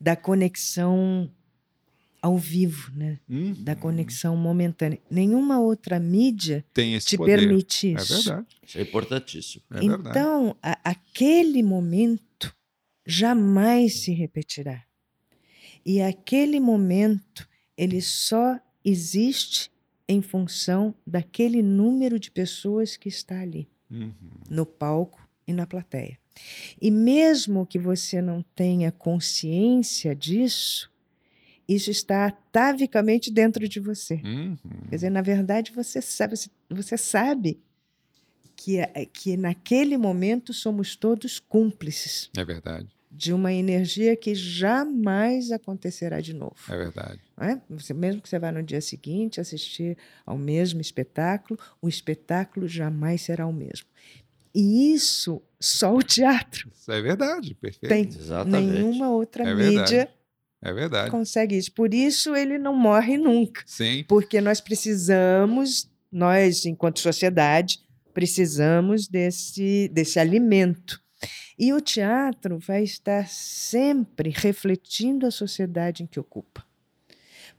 [0.00, 1.30] da conexão
[2.22, 3.18] ao vivo, né?
[3.28, 3.54] Uhum.
[3.64, 4.98] da conexão momentânea.
[5.10, 7.38] Nenhuma outra mídia tem esse te poder.
[7.38, 8.14] permite É isso.
[8.24, 8.46] verdade.
[8.66, 9.62] Isso é importantíssimo.
[9.72, 12.54] É então, a- aquele momento
[13.06, 14.82] jamais se repetirá.
[15.84, 19.70] E aquele momento, ele só existe
[20.08, 24.12] em função daquele número de pessoas que está ali, Uhum.
[24.48, 26.18] no palco e na plateia.
[26.80, 30.90] E mesmo que você não tenha consciência disso,
[31.68, 34.20] isso está atavicamente dentro de você.
[34.24, 34.56] Uhum.
[34.88, 36.34] Quer dizer, na verdade, você sabe,
[36.68, 37.60] você- sabe
[38.56, 38.78] que,
[39.12, 42.88] que naquele momento somos todos cúmplices É verdade.
[43.10, 46.54] De uma energia que jamais acontecerá de novo.
[46.68, 47.20] É verdade.
[47.36, 47.60] não é?
[47.70, 53.22] Você, mesmo que você vá no dia seguinte assistir ao mesmo espetáculo, o espetáculo jamais
[53.22, 53.86] será o mesmo.
[54.54, 57.54] E isso só o teatro Isso é verdade.
[57.54, 57.88] Perfeito.
[57.88, 58.08] tem.
[58.08, 58.72] Exatamente.
[58.72, 59.92] Nenhuma outra É verdade.
[59.94, 60.10] mídia
[60.62, 61.10] É verdade.
[61.10, 61.72] consegue isso.
[61.72, 63.62] Por isso ele não morre nunca.
[63.66, 64.04] Sim.
[64.08, 67.80] porque nós precisamos, nós, enquanto sociedade,
[68.14, 71.00] precisamos desse, desse alimento.
[71.62, 76.64] E o teatro vai estar sempre refletindo a sociedade em que ocupa.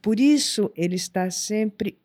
[0.02, 2.00] Por isso, ele está sempre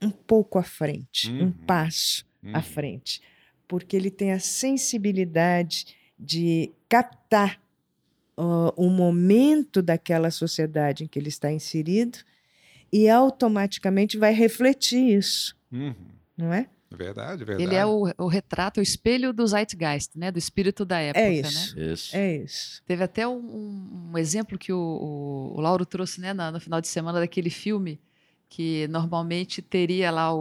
[0.00, 1.48] um pouco à frente, Uhum.
[1.48, 2.62] um passo à Uhum.
[2.62, 3.20] frente,
[3.68, 7.60] porque ele tem a sensibilidade de captar
[8.38, 12.18] ó, o momento daquela sociedade em que ele está inserido
[12.92, 15.94] e automaticamente vai refletir isso, Uhum.
[16.36, 16.68] não é?
[16.90, 17.62] É verdade, é verdade.
[17.68, 20.30] Ele é o, o retrato, o espelho do Zeitgeist, né?
[20.30, 21.40] Do espírito da época, É né?
[21.40, 21.78] isso.
[21.80, 22.16] Isso.
[22.16, 22.82] É isso.
[22.86, 26.80] Teve até um, um- exemplo que o, o, o Lauro trouxe né, na- no final
[26.80, 28.00] de semana daquele filme
[28.48, 30.40] que normalmente teria lá o.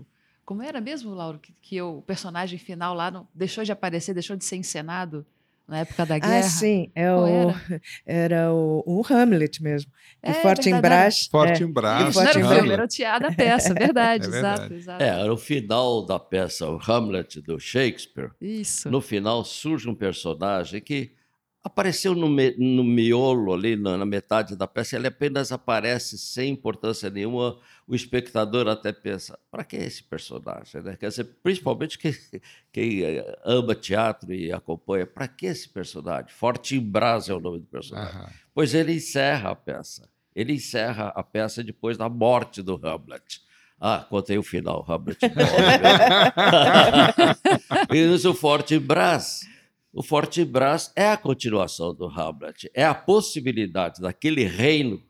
[0.00, 0.06] o-
[0.44, 1.38] como era mesmo, Lauro?
[1.38, 5.26] Que, que o personagem final lá não, deixou de aparecer, deixou de ser encenado
[5.66, 6.38] na época da guerra.
[6.38, 7.80] Ah, sim, é Qual o, era?
[8.06, 9.90] era o, o Hamlet mesmo.
[10.22, 11.26] É, de Forte em Brás.
[11.30, 11.66] Forte é.
[11.66, 11.72] em
[12.14, 12.58] não era o Hamlet.
[12.58, 14.74] filme, era o teatro da peça, verdade, É exato, verdade.
[14.74, 15.02] exato.
[15.02, 18.30] É, era o final da peça, o Hamlet do Shakespeare.
[18.40, 18.90] Isso.
[18.90, 21.12] No final surge um personagem que
[21.64, 26.52] apareceu no, me, no miolo, ali na, na, metade da peça, ele apenas aparece sem
[26.52, 27.58] importância nenhuma.
[27.88, 30.82] O espectador até pensa: para que esse personagem?
[30.82, 30.96] Né?
[30.96, 32.14] Quer dizer, principalmente quem,
[32.70, 36.28] quem eh, ama teatro e acompanha, para que esse personagem?
[36.28, 38.20] Forte Brás é o nome do personagem.
[38.20, 38.26] Uhum.
[38.54, 40.08] Pois ele encerra a peça.
[40.36, 43.42] Ele encerra a peça depois da morte do Hamlet.
[43.80, 45.18] Ah, contei o final, Hamlet
[47.92, 49.53] e o Forte Brás
[49.94, 55.00] o Forte Brás é a continuação do Hamlet, é a possibilidade daquele reino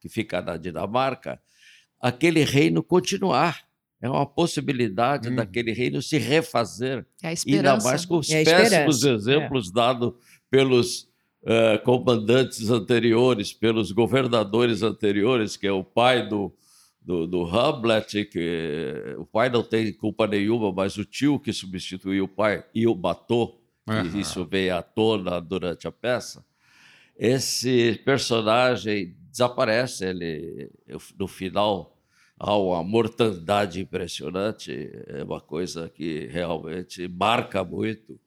[0.00, 1.38] que fica na Dinamarca,
[2.00, 3.68] aquele reino continuar.
[4.00, 5.36] É uma possibilidade hum.
[5.36, 7.04] daquele reino se refazer.
[7.22, 7.72] É a esperança.
[7.74, 9.72] Ainda mais com os é péssimos exemplos é.
[9.74, 10.14] dados
[10.50, 11.02] pelos
[11.42, 16.50] uh, comandantes anteriores, pelos governadores anteriores, que é o pai do,
[16.98, 22.24] do, do Hamlet, que o pai não tem culpa nenhuma, mas o tio que substituiu
[22.24, 24.06] o pai e o matou uhum.
[24.14, 26.44] e isso veio à tona durante a peça,
[27.16, 30.06] esse personagem desaparece.
[30.06, 30.70] Ele,
[31.18, 31.96] no final,
[32.38, 38.18] há uma mortandade impressionante, é uma coisa que realmente marca muito.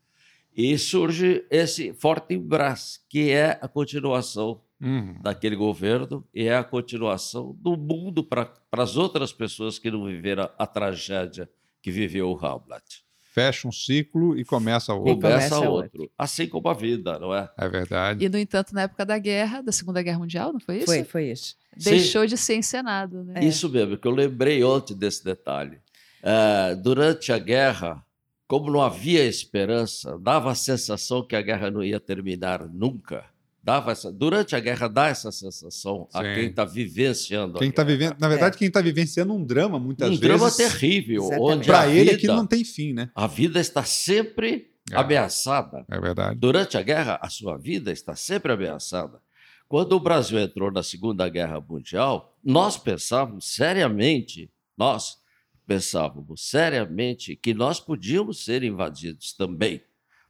[0.56, 5.20] E surge esse Forte Brás, que é a continuação uhum.
[5.20, 10.48] daquele governo e é a continuação do mundo para as outras pessoas que não viveram
[10.56, 11.50] a tragédia
[11.82, 15.12] que viveu o Hamlet fecha um ciclo e começa outro.
[15.12, 16.12] E começa outro.
[16.18, 17.50] Assim como a vida, não é?
[17.58, 18.24] É verdade.
[18.24, 20.86] E, no entanto, na época da guerra, da Segunda Guerra Mundial, não foi isso?
[20.86, 21.56] Foi, foi isso.
[21.76, 22.28] Deixou Sim.
[22.28, 23.24] de ser encenado.
[23.24, 23.44] Né?
[23.44, 25.80] Isso mesmo, que eu lembrei ontem desse detalhe.
[26.22, 28.06] Uh, durante a guerra,
[28.48, 33.26] como não havia esperança, dava a sensação que a guerra não ia terminar nunca
[33.64, 36.18] dava essa, durante a guerra dá essa sensação Sim.
[36.18, 37.58] a quem está vivenciando.
[37.58, 38.60] Quem está vivendo, na verdade, é.
[38.60, 40.24] quem está vivenciando um drama muitas um vezes.
[40.24, 41.52] Um drama terrível, Exatamente.
[41.52, 43.10] onde para ele aquilo não tem fim, né?
[43.16, 44.98] A vida está sempre é.
[44.98, 45.86] ameaçada.
[45.90, 46.38] É verdade.
[46.38, 49.22] Durante a guerra, a sua vida está sempre ameaçada.
[49.70, 55.18] Quando o Brasil entrou na Segunda Guerra Mundial, nós pensávamos seriamente, nós
[55.66, 59.82] pensávamos seriamente que nós podíamos ser invadidos também,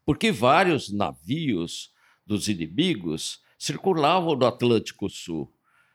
[0.06, 1.93] porque vários navios
[2.26, 5.52] dos inimigos circulavam no Atlântico Sul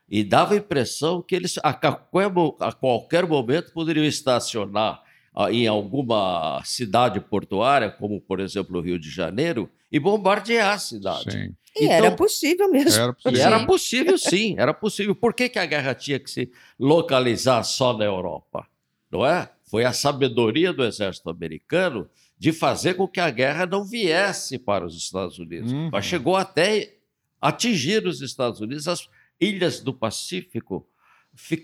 [0.09, 5.03] e dava a impressão que eles a qualquer, a qualquer momento poderiam estacionar
[5.35, 10.79] ah, em alguma cidade portuária, como por exemplo o Rio de Janeiro, e bombardear a
[10.79, 11.33] cidade.
[11.33, 11.55] Sim.
[11.77, 13.01] E então, era possível mesmo.
[13.01, 13.47] Era possível.
[13.47, 15.15] era possível, sim, era possível.
[15.15, 18.67] Por que, que a guerra tinha que se localizar só na Europa?
[19.11, 19.49] Não é?
[19.71, 22.09] Foi a sabedoria do exército americano
[22.39, 25.73] de fazer com que a guerra não viesse para os Estados Unidos.
[25.73, 25.91] Uhum.
[25.91, 26.97] Mas chegou até
[27.41, 28.87] atingir os Estados Unidos.
[28.87, 29.09] As
[29.41, 30.89] ilhas do Pacífico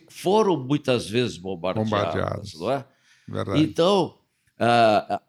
[0.09, 2.55] foram muitas vezes bombardeadas, bombardeadas.
[2.55, 2.85] não é?
[3.27, 3.63] Verdade.
[3.63, 4.19] Então,
[4.59, 5.23] a,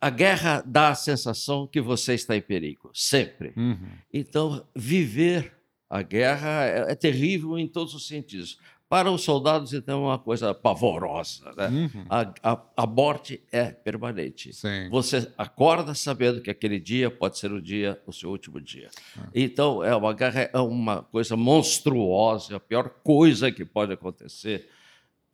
[0.00, 3.52] a guerra dá a sensação que você está em perigo, sempre.
[3.56, 3.90] Uhum.
[4.12, 5.54] Então, viver
[5.88, 8.58] a guerra é, é terrível em todos os sentidos.
[8.88, 11.52] Para os soldados, então, é uma coisa pavorosa.
[11.56, 11.68] Né?
[11.68, 12.04] Uhum.
[12.08, 14.52] A, a, a, morte é permanente.
[14.52, 14.88] Sim.
[14.90, 18.88] Você acorda sabendo que aquele dia pode ser o dia, o seu último dia.
[19.16, 19.24] Uhum.
[19.34, 24.68] Então, é uma guerra, é uma coisa monstruosa, a pior coisa que pode acontecer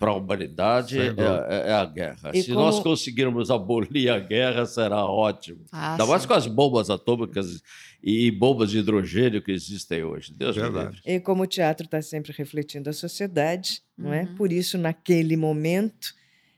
[0.03, 2.33] para a humanidade é, é, é, a guerra.
[2.35, 2.59] E Se como...
[2.59, 5.65] nós conseguirmos abolir a guerra, será ótimo.
[5.71, 7.63] Ah, Ainda mais com as bombas atômicas
[8.03, 10.35] e bombas de hidrogênio que existem hoje.
[10.35, 11.01] Deus me livre.
[11.07, 14.07] E como o teatro está sempre refletindo a sociedade, uhum.
[14.07, 14.23] não é?
[14.23, 14.35] Uhum.
[14.35, 16.13] Por isso, naquele momento,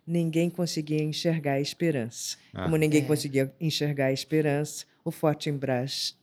[0.07, 2.39] ninguém conseguia enxergar a esperança.
[2.55, 2.65] Ah.
[2.65, 3.07] Como ninguém é.
[3.07, 6.17] conseguia enxergar a esperança, o Forte Brás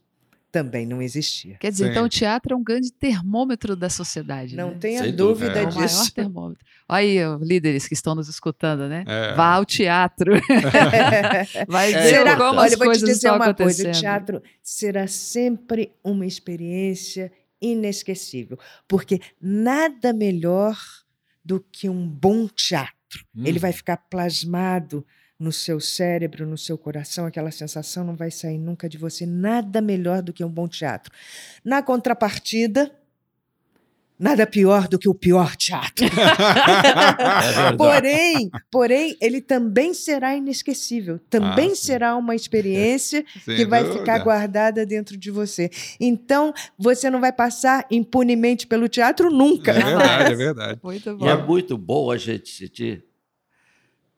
[0.51, 1.55] também não existia.
[1.57, 1.91] Quer dizer, Sim.
[1.91, 4.55] então o teatro é um grande termômetro da sociedade.
[4.55, 4.77] Não né?
[4.79, 5.65] tenha Sem dúvida é.
[5.65, 5.79] disso.
[5.79, 6.65] É o maior termômetro.
[6.89, 9.05] Olha aí, líderes que estão nos escutando, né?
[9.07, 9.33] É.
[9.33, 10.33] Vá ao teatro.
[11.67, 15.93] Vai ver será, como olha, as vou te dizer uma coisa: o teatro será sempre
[16.03, 17.31] uma experiência
[17.61, 20.77] inesquecível, porque nada melhor
[21.43, 22.91] do que um bom teatro.
[23.35, 23.43] Hum.
[23.45, 25.05] Ele vai ficar plasmado
[25.41, 29.25] no seu cérebro, no seu coração, aquela sensação não vai sair nunca de você.
[29.25, 31.11] Nada melhor do que um bom teatro.
[31.65, 32.91] Na contrapartida,
[34.19, 36.05] nada pior do que o pior teatro.
[36.05, 41.19] é porém, porém, ele também será inesquecível.
[41.27, 43.99] Também ah, será uma experiência que vai dúvida.
[43.99, 45.71] ficar guardada dentro de você.
[45.99, 49.71] Então, você não vai passar impunemente pelo teatro nunca.
[49.71, 50.79] É verdade, é verdade.
[50.83, 51.25] Muito bom.
[51.25, 53.10] E é muito bom a gente sentir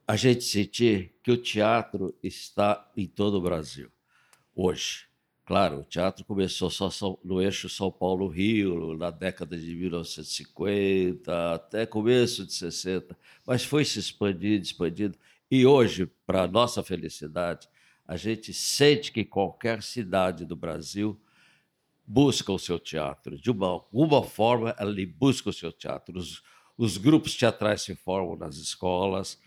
[0.07, 3.89] a gente sentir que o teatro está em todo o Brasil
[4.55, 5.05] hoje.
[5.45, 6.89] Claro, o teatro começou só
[7.23, 13.99] no eixo São Paulo-Rio, na década de 1950, até começo de 60, mas foi se
[13.99, 15.17] expandindo, expandindo.
[15.51, 17.67] E hoje, para nossa felicidade,
[18.07, 21.19] a gente sente que qualquer cidade do Brasil
[22.05, 23.37] busca o seu teatro.
[23.37, 26.17] De uma, uma forma, ele busca o seu teatro.
[26.17, 26.41] Os,
[26.77, 29.39] os grupos teatrais se formam nas escolas.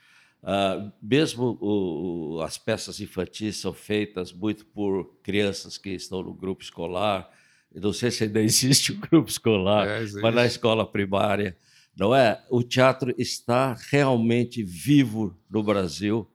[0.46, 6.32] Uh, mesmo o, o, as peças infantis são feitas muito por crianças que estão no
[6.32, 7.28] grupo escolar.
[7.74, 11.56] Eu não sei se ainda existe o grupo escolar, é, mas na escola primária,
[11.96, 12.40] não é?
[12.48, 16.30] O teatro está realmente vivo no Brasil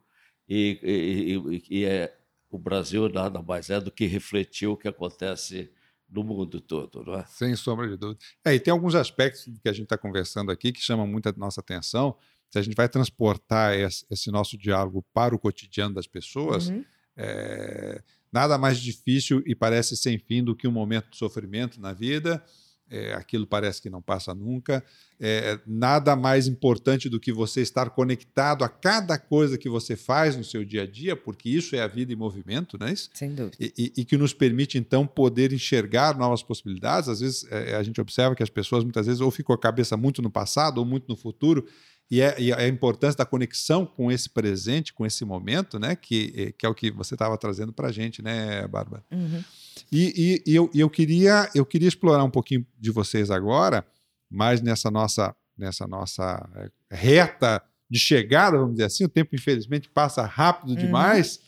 [0.48, 2.14] e, e, e, e é,
[2.50, 5.72] o Brasil nada mais é do que refletir o que acontece
[6.10, 7.26] no mundo todo, não é?
[7.28, 8.20] Sem sombra de dúvida.
[8.44, 11.32] É, e tem alguns aspectos que a gente está conversando aqui que chamam muito a
[11.32, 12.18] nossa atenção.
[12.52, 16.84] Se a gente vai transportar esse, nosso diálogo para o cotidiano das pessoas, uhum.
[17.18, 21.94] é, nada mais difícil e parece sem fim do que um momento de sofrimento na
[21.94, 22.44] vida
[22.92, 24.84] é, aquilo parece que não passa nunca.
[25.18, 30.36] É, nada mais importante do que você estar conectado a cada coisa que você faz
[30.36, 33.10] no seu dia a dia, porque isso é a vida em movimento, não é isso?
[33.14, 33.56] Sem dúvida.
[33.60, 37.08] E, e, e que nos permite, então, poder enxergar novas possibilidades.
[37.08, 39.96] Às vezes, é, a gente observa que as pessoas, muitas vezes, ou ficam a cabeça
[39.96, 41.66] muito no passado ou muito no futuro,
[42.12, 45.96] e, é, e a importância da conexão com esse presente, com esse momento, né?
[45.96, 49.02] Que, é, que é o que você estava trazendo para a gente, né, Bárbara?
[49.10, 49.42] Uhum.
[49.90, 53.88] E, e, e eu, eu, queria, eu queria explorar um pouquinho de vocês agora,
[54.30, 59.88] mais nessa nossa, nessa nossa eh, reta de chegada, vamos dizer assim, o tempo infelizmente
[59.88, 60.76] passa rápido uhum.
[60.76, 61.40] demais.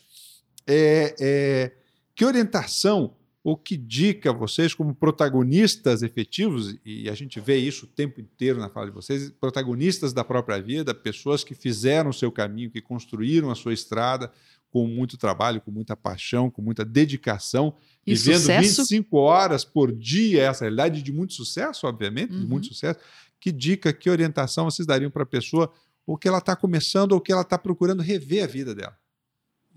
[0.66, 1.72] É, é,
[2.14, 3.14] que orientação
[3.44, 8.58] ou que dica vocês, como protagonistas efetivos, e a gente vê isso o tempo inteiro
[8.58, 12.80] na fala de vocês, protagonistas da própria vida, pessoas que fizeram o seu caminho, que
[12.80, 14.32] construíram a sua estrada
[14.70, 17.76] com muito trabalho, com muita paixão, com muita dedicação,
[18.06, 18.82] e vivendo sucesso?
[18.82, 22.40] 25 horas por dia, essa realidade de muito sucesso, obviamente, uhum.
[22.40, 22.98] de muito sucesso.
[23.38, 25.70] Que dica, que orientação vocês dariam para a pessoa,
[26.06, 28.98] o que ela está começando ou que ela está procurando rever a vida dela?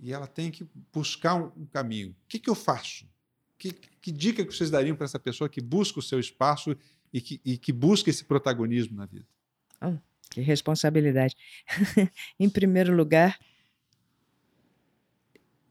[0.01, 2.11] E ela tem que buscar um, um caminho.
[2.11, 3.05] O que, que eu faço?
[3.57, 6.77] Que, que dica que vocês dariam para essa pessoa que busca o seu espaço
[7.11, 9.25] e que, e que busca esse protagonismo na vida?
[9.81, 9.97] Oh,
[10.29, 11.35] que responsabilidade.
[12.39, 13.37] em primeiro lugar,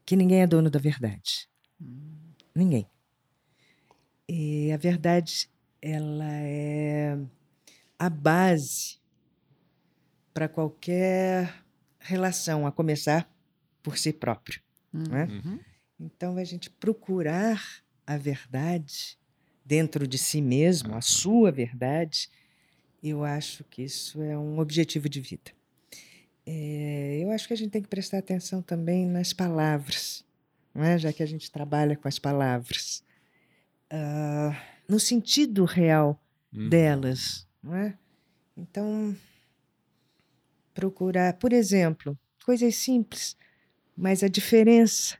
[0.05, 1.47] que ninguém é dono da verdade.
[1.81, 2.33] Hum.
[2.55, 2.89] Ninguém.
[4.27, 5.49] E a verdade,
[5.81, 7.17] ela é
[7.97, 8.99] a base
[10.33, 11.63] para qualquer
[11.99, 13.29] relação, a começar
[13.81, 14.61] por si próprio.
[14.93, 15.03] Uhum.
[15.03, 15.59] Né?
[15.99, 17.61] Então, a gente procurar
[18.05, 19.17] a verdade
[19.65, 22.29] dentro de si mesmo, a sua verdade,
[23.03, 25.51] eu acho que isso é um objetivo de vida.
[26.45, 30.23] É, eu acho que a gente tem que prestar atenção também nas palavras,
[30.73, 30.97] é?
[30.97, 33.03] já que a gente trabalha com as palavras,
[33.91, 34.55] uh,
[34.87, 36.21] no sentido real
[36.53, 36.69] uhum.
[36.69, 37.45] delas.
[37.69, 37.93] É?
[38.55, 39.13] Então,
[40.73, 43.35] procurar, por exemplo, coisas simples,
[43.95, 45.17] mas a diferença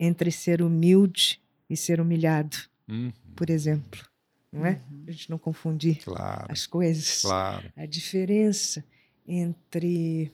[0.00, 1.38] entre ser humilde
[1.68, 2.56] e ser humilhado,
[2.88, 3.12] uhum.
[3.36, 4.00] por exemplo.
[4.50, 4.82] Não é?
[4.90, 5.04] Uhum.
[5.06, 6.46] A gente não confundir claro.
[6.48, 7.20] as coisas.
[7.20, 7.70] Claro.
[7.76, 8.82] A diferença
[9.28, 10.32] entre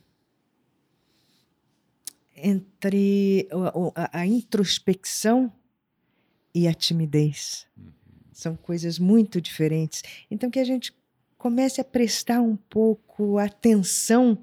[2.35, 3.49] entre
[3.95, 5.53] a, a introspecção
[6.55, 7.67] e a timidez.
[7.77, 7.93] Uhum.
[8.33, 10.03] São coisas muito diferentes.
[10.31, 10.95] Então, que a gente
[11.37, 14.43] comece a prestar um pouco atenção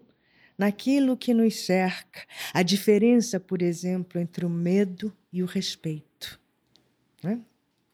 [0.63, 2.21] naquilo que nos cerca.
[2.53, 6.39] A diferença, por exemplo, entre o medo e o respeito.
[7.21, 7.41] Né?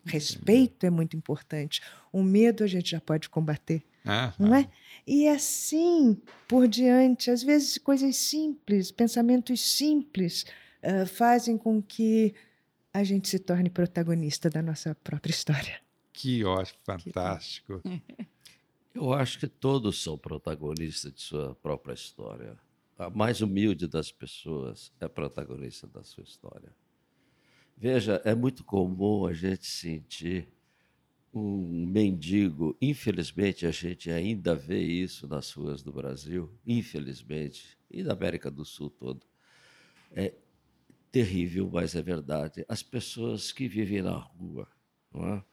[0.06, 1.82] Respeito é muito importante.
[2.12, 3.84] O medo a gente já pode combater.
[4.06, 4.70] Ah, não é?
[5.06, 10.46] E assim por diante, às vezes coisas simples, pensamentos simples,
[10.84, 12.34] uh, fazem com que
[12.94, 15.80] a gente se torne protagonista da nossa própria história.
[16.14, 17.82] Que ótimo, fantástico.
[19.00, 22.60] Eu acho que todos são protagonistas de sua própria história.
[22.98, 26.76] A mais humilde das pessoas é protagonista da sua história.
[27.78, 30.50] Veja, é muito comum a gente sentir
[31.34, 38.12] um mendigo, infelizmente a gente ainda vê isso nas ruas do Brasil, infelizmente, e da
[38.12, 39.26] América do Sul todo.
[40.12, 40.34] É
[41.10, 42.66] terrível, mas é verdade.
[42.68, 44.68] As pessoas que vivem na rua,
[45.16, 45.49] é?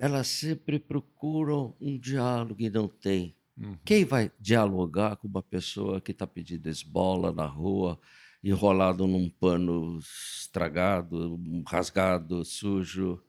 [0.00, 3.36] Elas sempre procuram um diálogo e não tem.
[3.56, 3.76] Uhum.
[3.84, 8.00] Quem vai dialogar com uma pessoa que está pedindo esbola na rua,
[8.42, 13.22] enrolado num pano estragado, rasgado, sujo?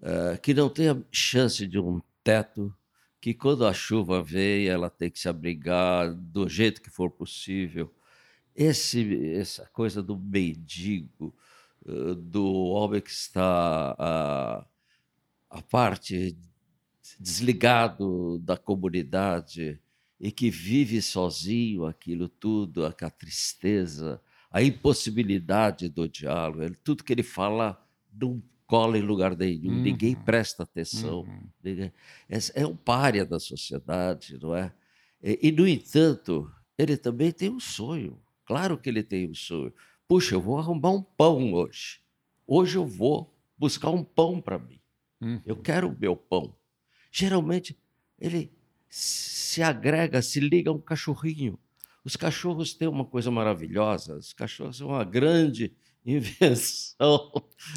[0.00, 2.74] uh, que não tenha chance de um teto,
[3.20, 7.92] que quando a chuva vem, ela tem que se abrigar do jeito que for possível.
[8.54, 11.34] Esse, essa coisa do mendigo,
[11.84, 14.66] uh, do homem que está a,
[15.50, 16.36] a parte
[17.18, 19.80] desligado da comunidade
[20.18, 24.20] e que vive sozinho aquilo tudo, a tristeza,
[24.50, 27.82] a impossibilidade do diálogo, tudo que ele fala
[28.12, 29.82] não cola em lugar nenhum, uhum.
[29.82, 31.22] ninguém presta atenção.
[31.22, 31.48] Uhum.
[31.62, 31.92] Ninguém,
[32.28, 34.72] é, é um párea da sociedade, não é?
[35.22, 36.48] E, e, no entanto,
[36.78, 38.20] ele também tem um sonho.
[38.44, 39.72] Claro que ele tem um sonho.
[40.06, 42.00] Puxa, eu vou arrumar um pão hoje.
[42.46, 44.79] Hoje eu vou buscar um pão para mim.
[45.20, 45.40] Uhum.
[45.44, 46.54] Eu quero o meu pão.
[47.12, 47.76] Geralmente,
[48.18, 48.52] ele
[48.88, 51.58] se agrega, se liga a um cachorrinho.
[52.04, 54.16] Os cachorros têm uma coisa maravilhosa.
[54.16, 55.72] Os cachorros são uma grande
[56.04, 57.30] invenção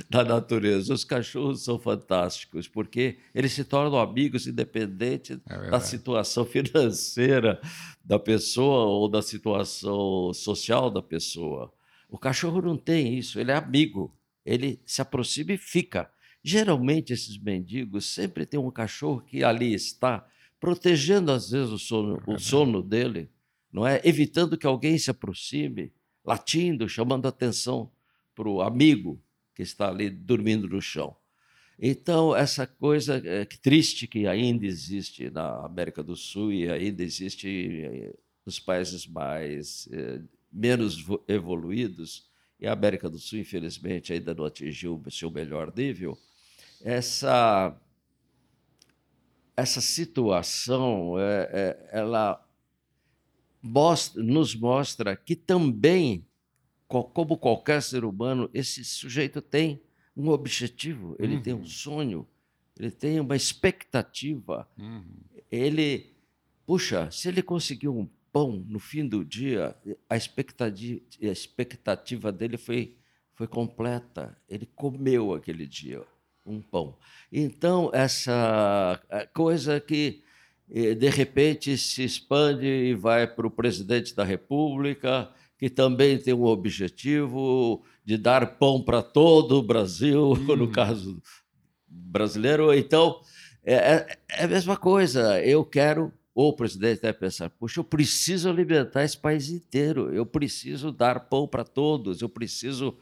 [0.10, 0.94] da natureza.
[0.94, 7.60] Os cachorros são fantásticos porque eles se tornam amigos independente é da situação financeira
[8.04, 11.72] da pessoa ou da situação social da pessoa.
[12.10, 14.16] O cachorro não tem isso, ele é amigo,
[14.46, 16.10] ele se aproxima e fica.
[16.44, 20.28] Geralmente, esses mendigos sempre tem um cachorro que ali está,
[20.60, 23.30] protegendo às vezes o sono, o sono dele,
[23.72, 24.02] não é?
[24.04, 25.92] Evitando que alguém se aproxime,
[26.24, 27.90] latindo, chamando atenção
[28.36, 29.22] para o amigo
[29.56, 31.16] que está ali dormindo no chão.
[31.80, 37.48] Então, essa coisa é, triste que ainda existe na América do Sul e ainda existe
[37.84, 38.16] eh,
[38.46, 40.22] nos países mais é,
[40.52, 42.30] menos evoluídos,
[42.60, 46.18] e a América do Sul, infelizmente, ainda não atingiu o seu melhor nível,
[46.84, 47.76] essa,
[49.56, 52.46] essa situação é, é, ela
[54.16, 56.28] nos mostra que também
[56.86, 59.82] como qualquer ser humano, esse sujeito tem
[60.16, 61.42] um objetivo, ele uhum.
[61.42, 61.66] tem um uhum.
[61.66, 62.28] sonho,
[62.78, 64.70] ele tem uma expectativa.
[64.78, 65.04] Uhum.
[65.50, 66.14] Ele,
[66.68, 69.76] puxa, se ele conseguiu um pão no fim do dia,
[70.08, 72.96] a expectativa, a expectativa dele foi,
[73.34, 74.38] foi completa.
[74.48, 76.06] Ele comeu aquele dia
[76.46, 76.98] um pão.
[77.32, 79.00] Então, essa
[79.34, 80.24] coisa que
[80.70, 86.34] eh, de repente se expande e vai para o presidente da República, que também tem
[86.34, 90.56] um objetivo de dar pão para todo o Brasil, hum.
[90.56, 91.22] no caso
[91.88, 92.74] brasileiro.
[92.74, 93.22] Então,
[93.64, 95.42] é, é, é, a mesma coisa.
[95.42, 100.26] Eu quero, ou o presidente deve pensar, puxa, eu preciso alimentar esse país inteiro, eu
[100.26, 102.98] preciso dar pão para todos, eu preciso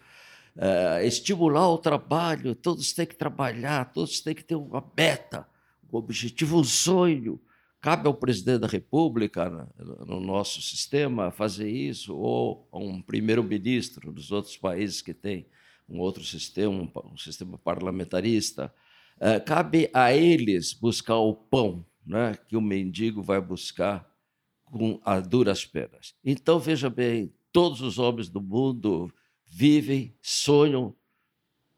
[0.58, 5.48] é, estimular o trabalho, todos têm que trabalhar, todos têm que ter uma meta,
[5.92, 7.40] um objetivo, um sonho.
[7.80, 9.68] Cabe ao presidente da República,
[10.06, 15.48] no nosso sistema, fazer isso, ou a um primeiro-ministro dos outros países que têm
[15.90, 18.74] um outro sistema, um, sistema parlamentarista.
[19.20, 24.08] É, cabe a eles buscar o pão né, que o mendigo vai buscar
[24.66, 26.16] com as duras penas.
[26.24, 29.12] Então, veja bem, todos os homens do mundo
[29.52, 30.96] vivem, sonham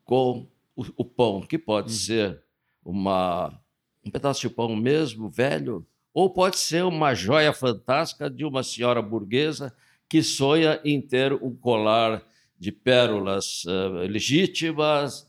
[0.05, 1.97] com o, o pão, que pode uhum.
[1.97, 2.43] ser
[2.85, 3.59] uma,
[4.05, 9.01] um pedaço de pão mesmo, velho, ou pode ser uma joia fantástica de uma senhora
[9.01, 9.75] burguesa
[10.07, 12.23] que sonha em ter um colar
[12.59, 15.27] de pérolas uh, legítimas,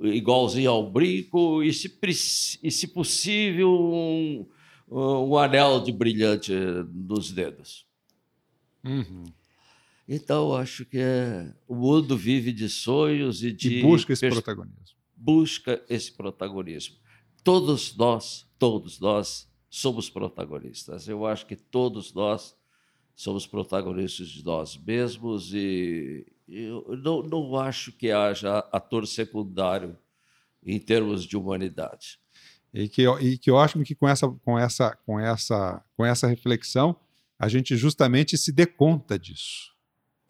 [0.00, 1.92] igualzinho ao brinco, e, se,
[2.62, 4.46] e, se possível, um,
[4.88, 6.52] um anel de brilhante
[6.94, 7.84] nos dedos.
[8.84, 9.24] Uhum.
[10.08, 13.78] Então, acho que é, o mundo vive de sonhos e de.
[13.78, 14.96] E busca esse protagonismo.
[15.16, 16.96] Busca esse protagonismo.
[17.44, 21.08] Todos nós, todos nós, somos protagonistas.
[21.08, 22.54] Eu acho que todos nós
[23.14, 29.96] somos protagonistas de nós mesmos e eu não, não acho que haja ator secundário
[30.64, 32.18] em termos de humanidade.
[32.74, 36.96] E que, e que ótimo que com essa, com, essa, com, essa, com essa reflexão
[37.38, 39.72] a gente justamente se dê conta disso,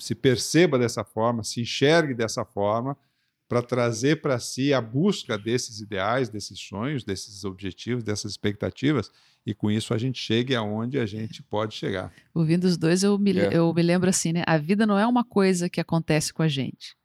[0.02, 2.96] se perceba dessa forma, se enxergue dessa forma,
[3.48, 9.10] para trazer para si a busca desses ideais, desses sonhos, desses objetivos, dessas expectativas
[9.44, 12.12] e com isso a gente chegue aonde a gente pode chegar.
[12.34, 13.50] Ouvindo os dois, eu me, é.
[13.52, 14.42] eu me lembro assim, né?
[14.46, 16.96] A vida não é uma coisa que acontece com a gente.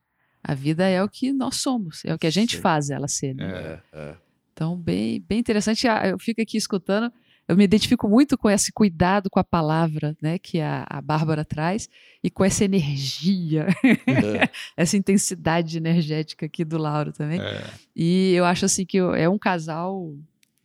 [0.44, 2.62] A vida é o que nós somos, é o que a gente Sim.
[2.62, 3.34] faz ela ser.
[3.36, 3.52] Né?
[3.52, 4.16] É, é.
[4.54, 5.88] Então, bem, bem interessante.
[5.88, 7.12] Ah, eu fico aqui escutando,
[7.48, 11.46] eu me identifico muito com esse cuidado com a palavra, né, que a, a Bárbara
[11.46, 11.90] traz,
[12.24, 14.50] e com essa energia, é.
[14.76, 17.40] essa intensidade energética aqui do Lauro também.
[17.40, 17.64] É.
[17.96, 20.14] E eu acho assim que é um casal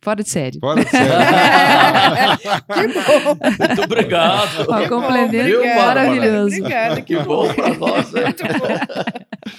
[0.03, 0.59] Fora de série.
[0.59, 1.07] Fora de série.
[2.43, 2.87] que
[3.23, 3.37] bom.
[3.57, 4.63] Muito obrigado.
[4.63, 6.57] Um complemento maravilhoso.
[6.57, 8.11] Obrigada, que bom para nós.
[8.11, 9.53] Muito bom.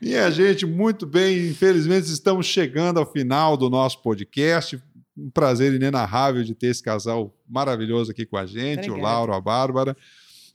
[0.00, 1.50] Minha gente, muito bem.
[1.50, 4.82] Infelizmente, estamos chegando ao final do nosso podcast.
[5.20, 8.98] Um prazer inenarrável de ter esse casal maravilhoso aqui com a gente, Obrigada.
[8.98, 9.96] o Lauro, a Bárbara.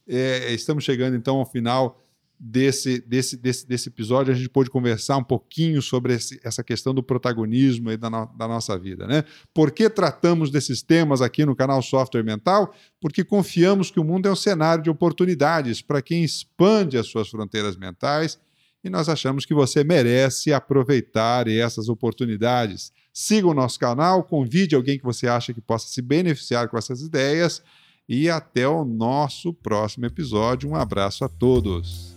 [0.08, 2.02] É, estamos chegando então ao final
[2.40, 6.94] desse, desse, desse, desse episódio, a gente pôde conversar um pouquinho sobre esse, essa questão
[6.94, 9.08] do protagonismo da, no, da nossa vida.
[9.08, 9.24] Né?
[9.54, 12.74] Por que tratamos desses temas aqui no canal Software Mental?
[13.00, 17.30] Porque confiamos que o mundo é um cenário de oportunidades para quem expande as suas
[17.30, 18.38] fronteiras mentais
[18.84, 22.94] e nós achamos que você merece aproveitar essas oportunidades.
[23.18, 27.02] Siga o nosso canal, convide alguém que você acha que possa se beneficiar com essas
[27.02, 27.64] ideias
[28.10, 30.70] e até o nosso próximo episódio.
[30.70, 32.14] Um abraço a todos.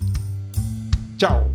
[1.17, 1.49] Tchau!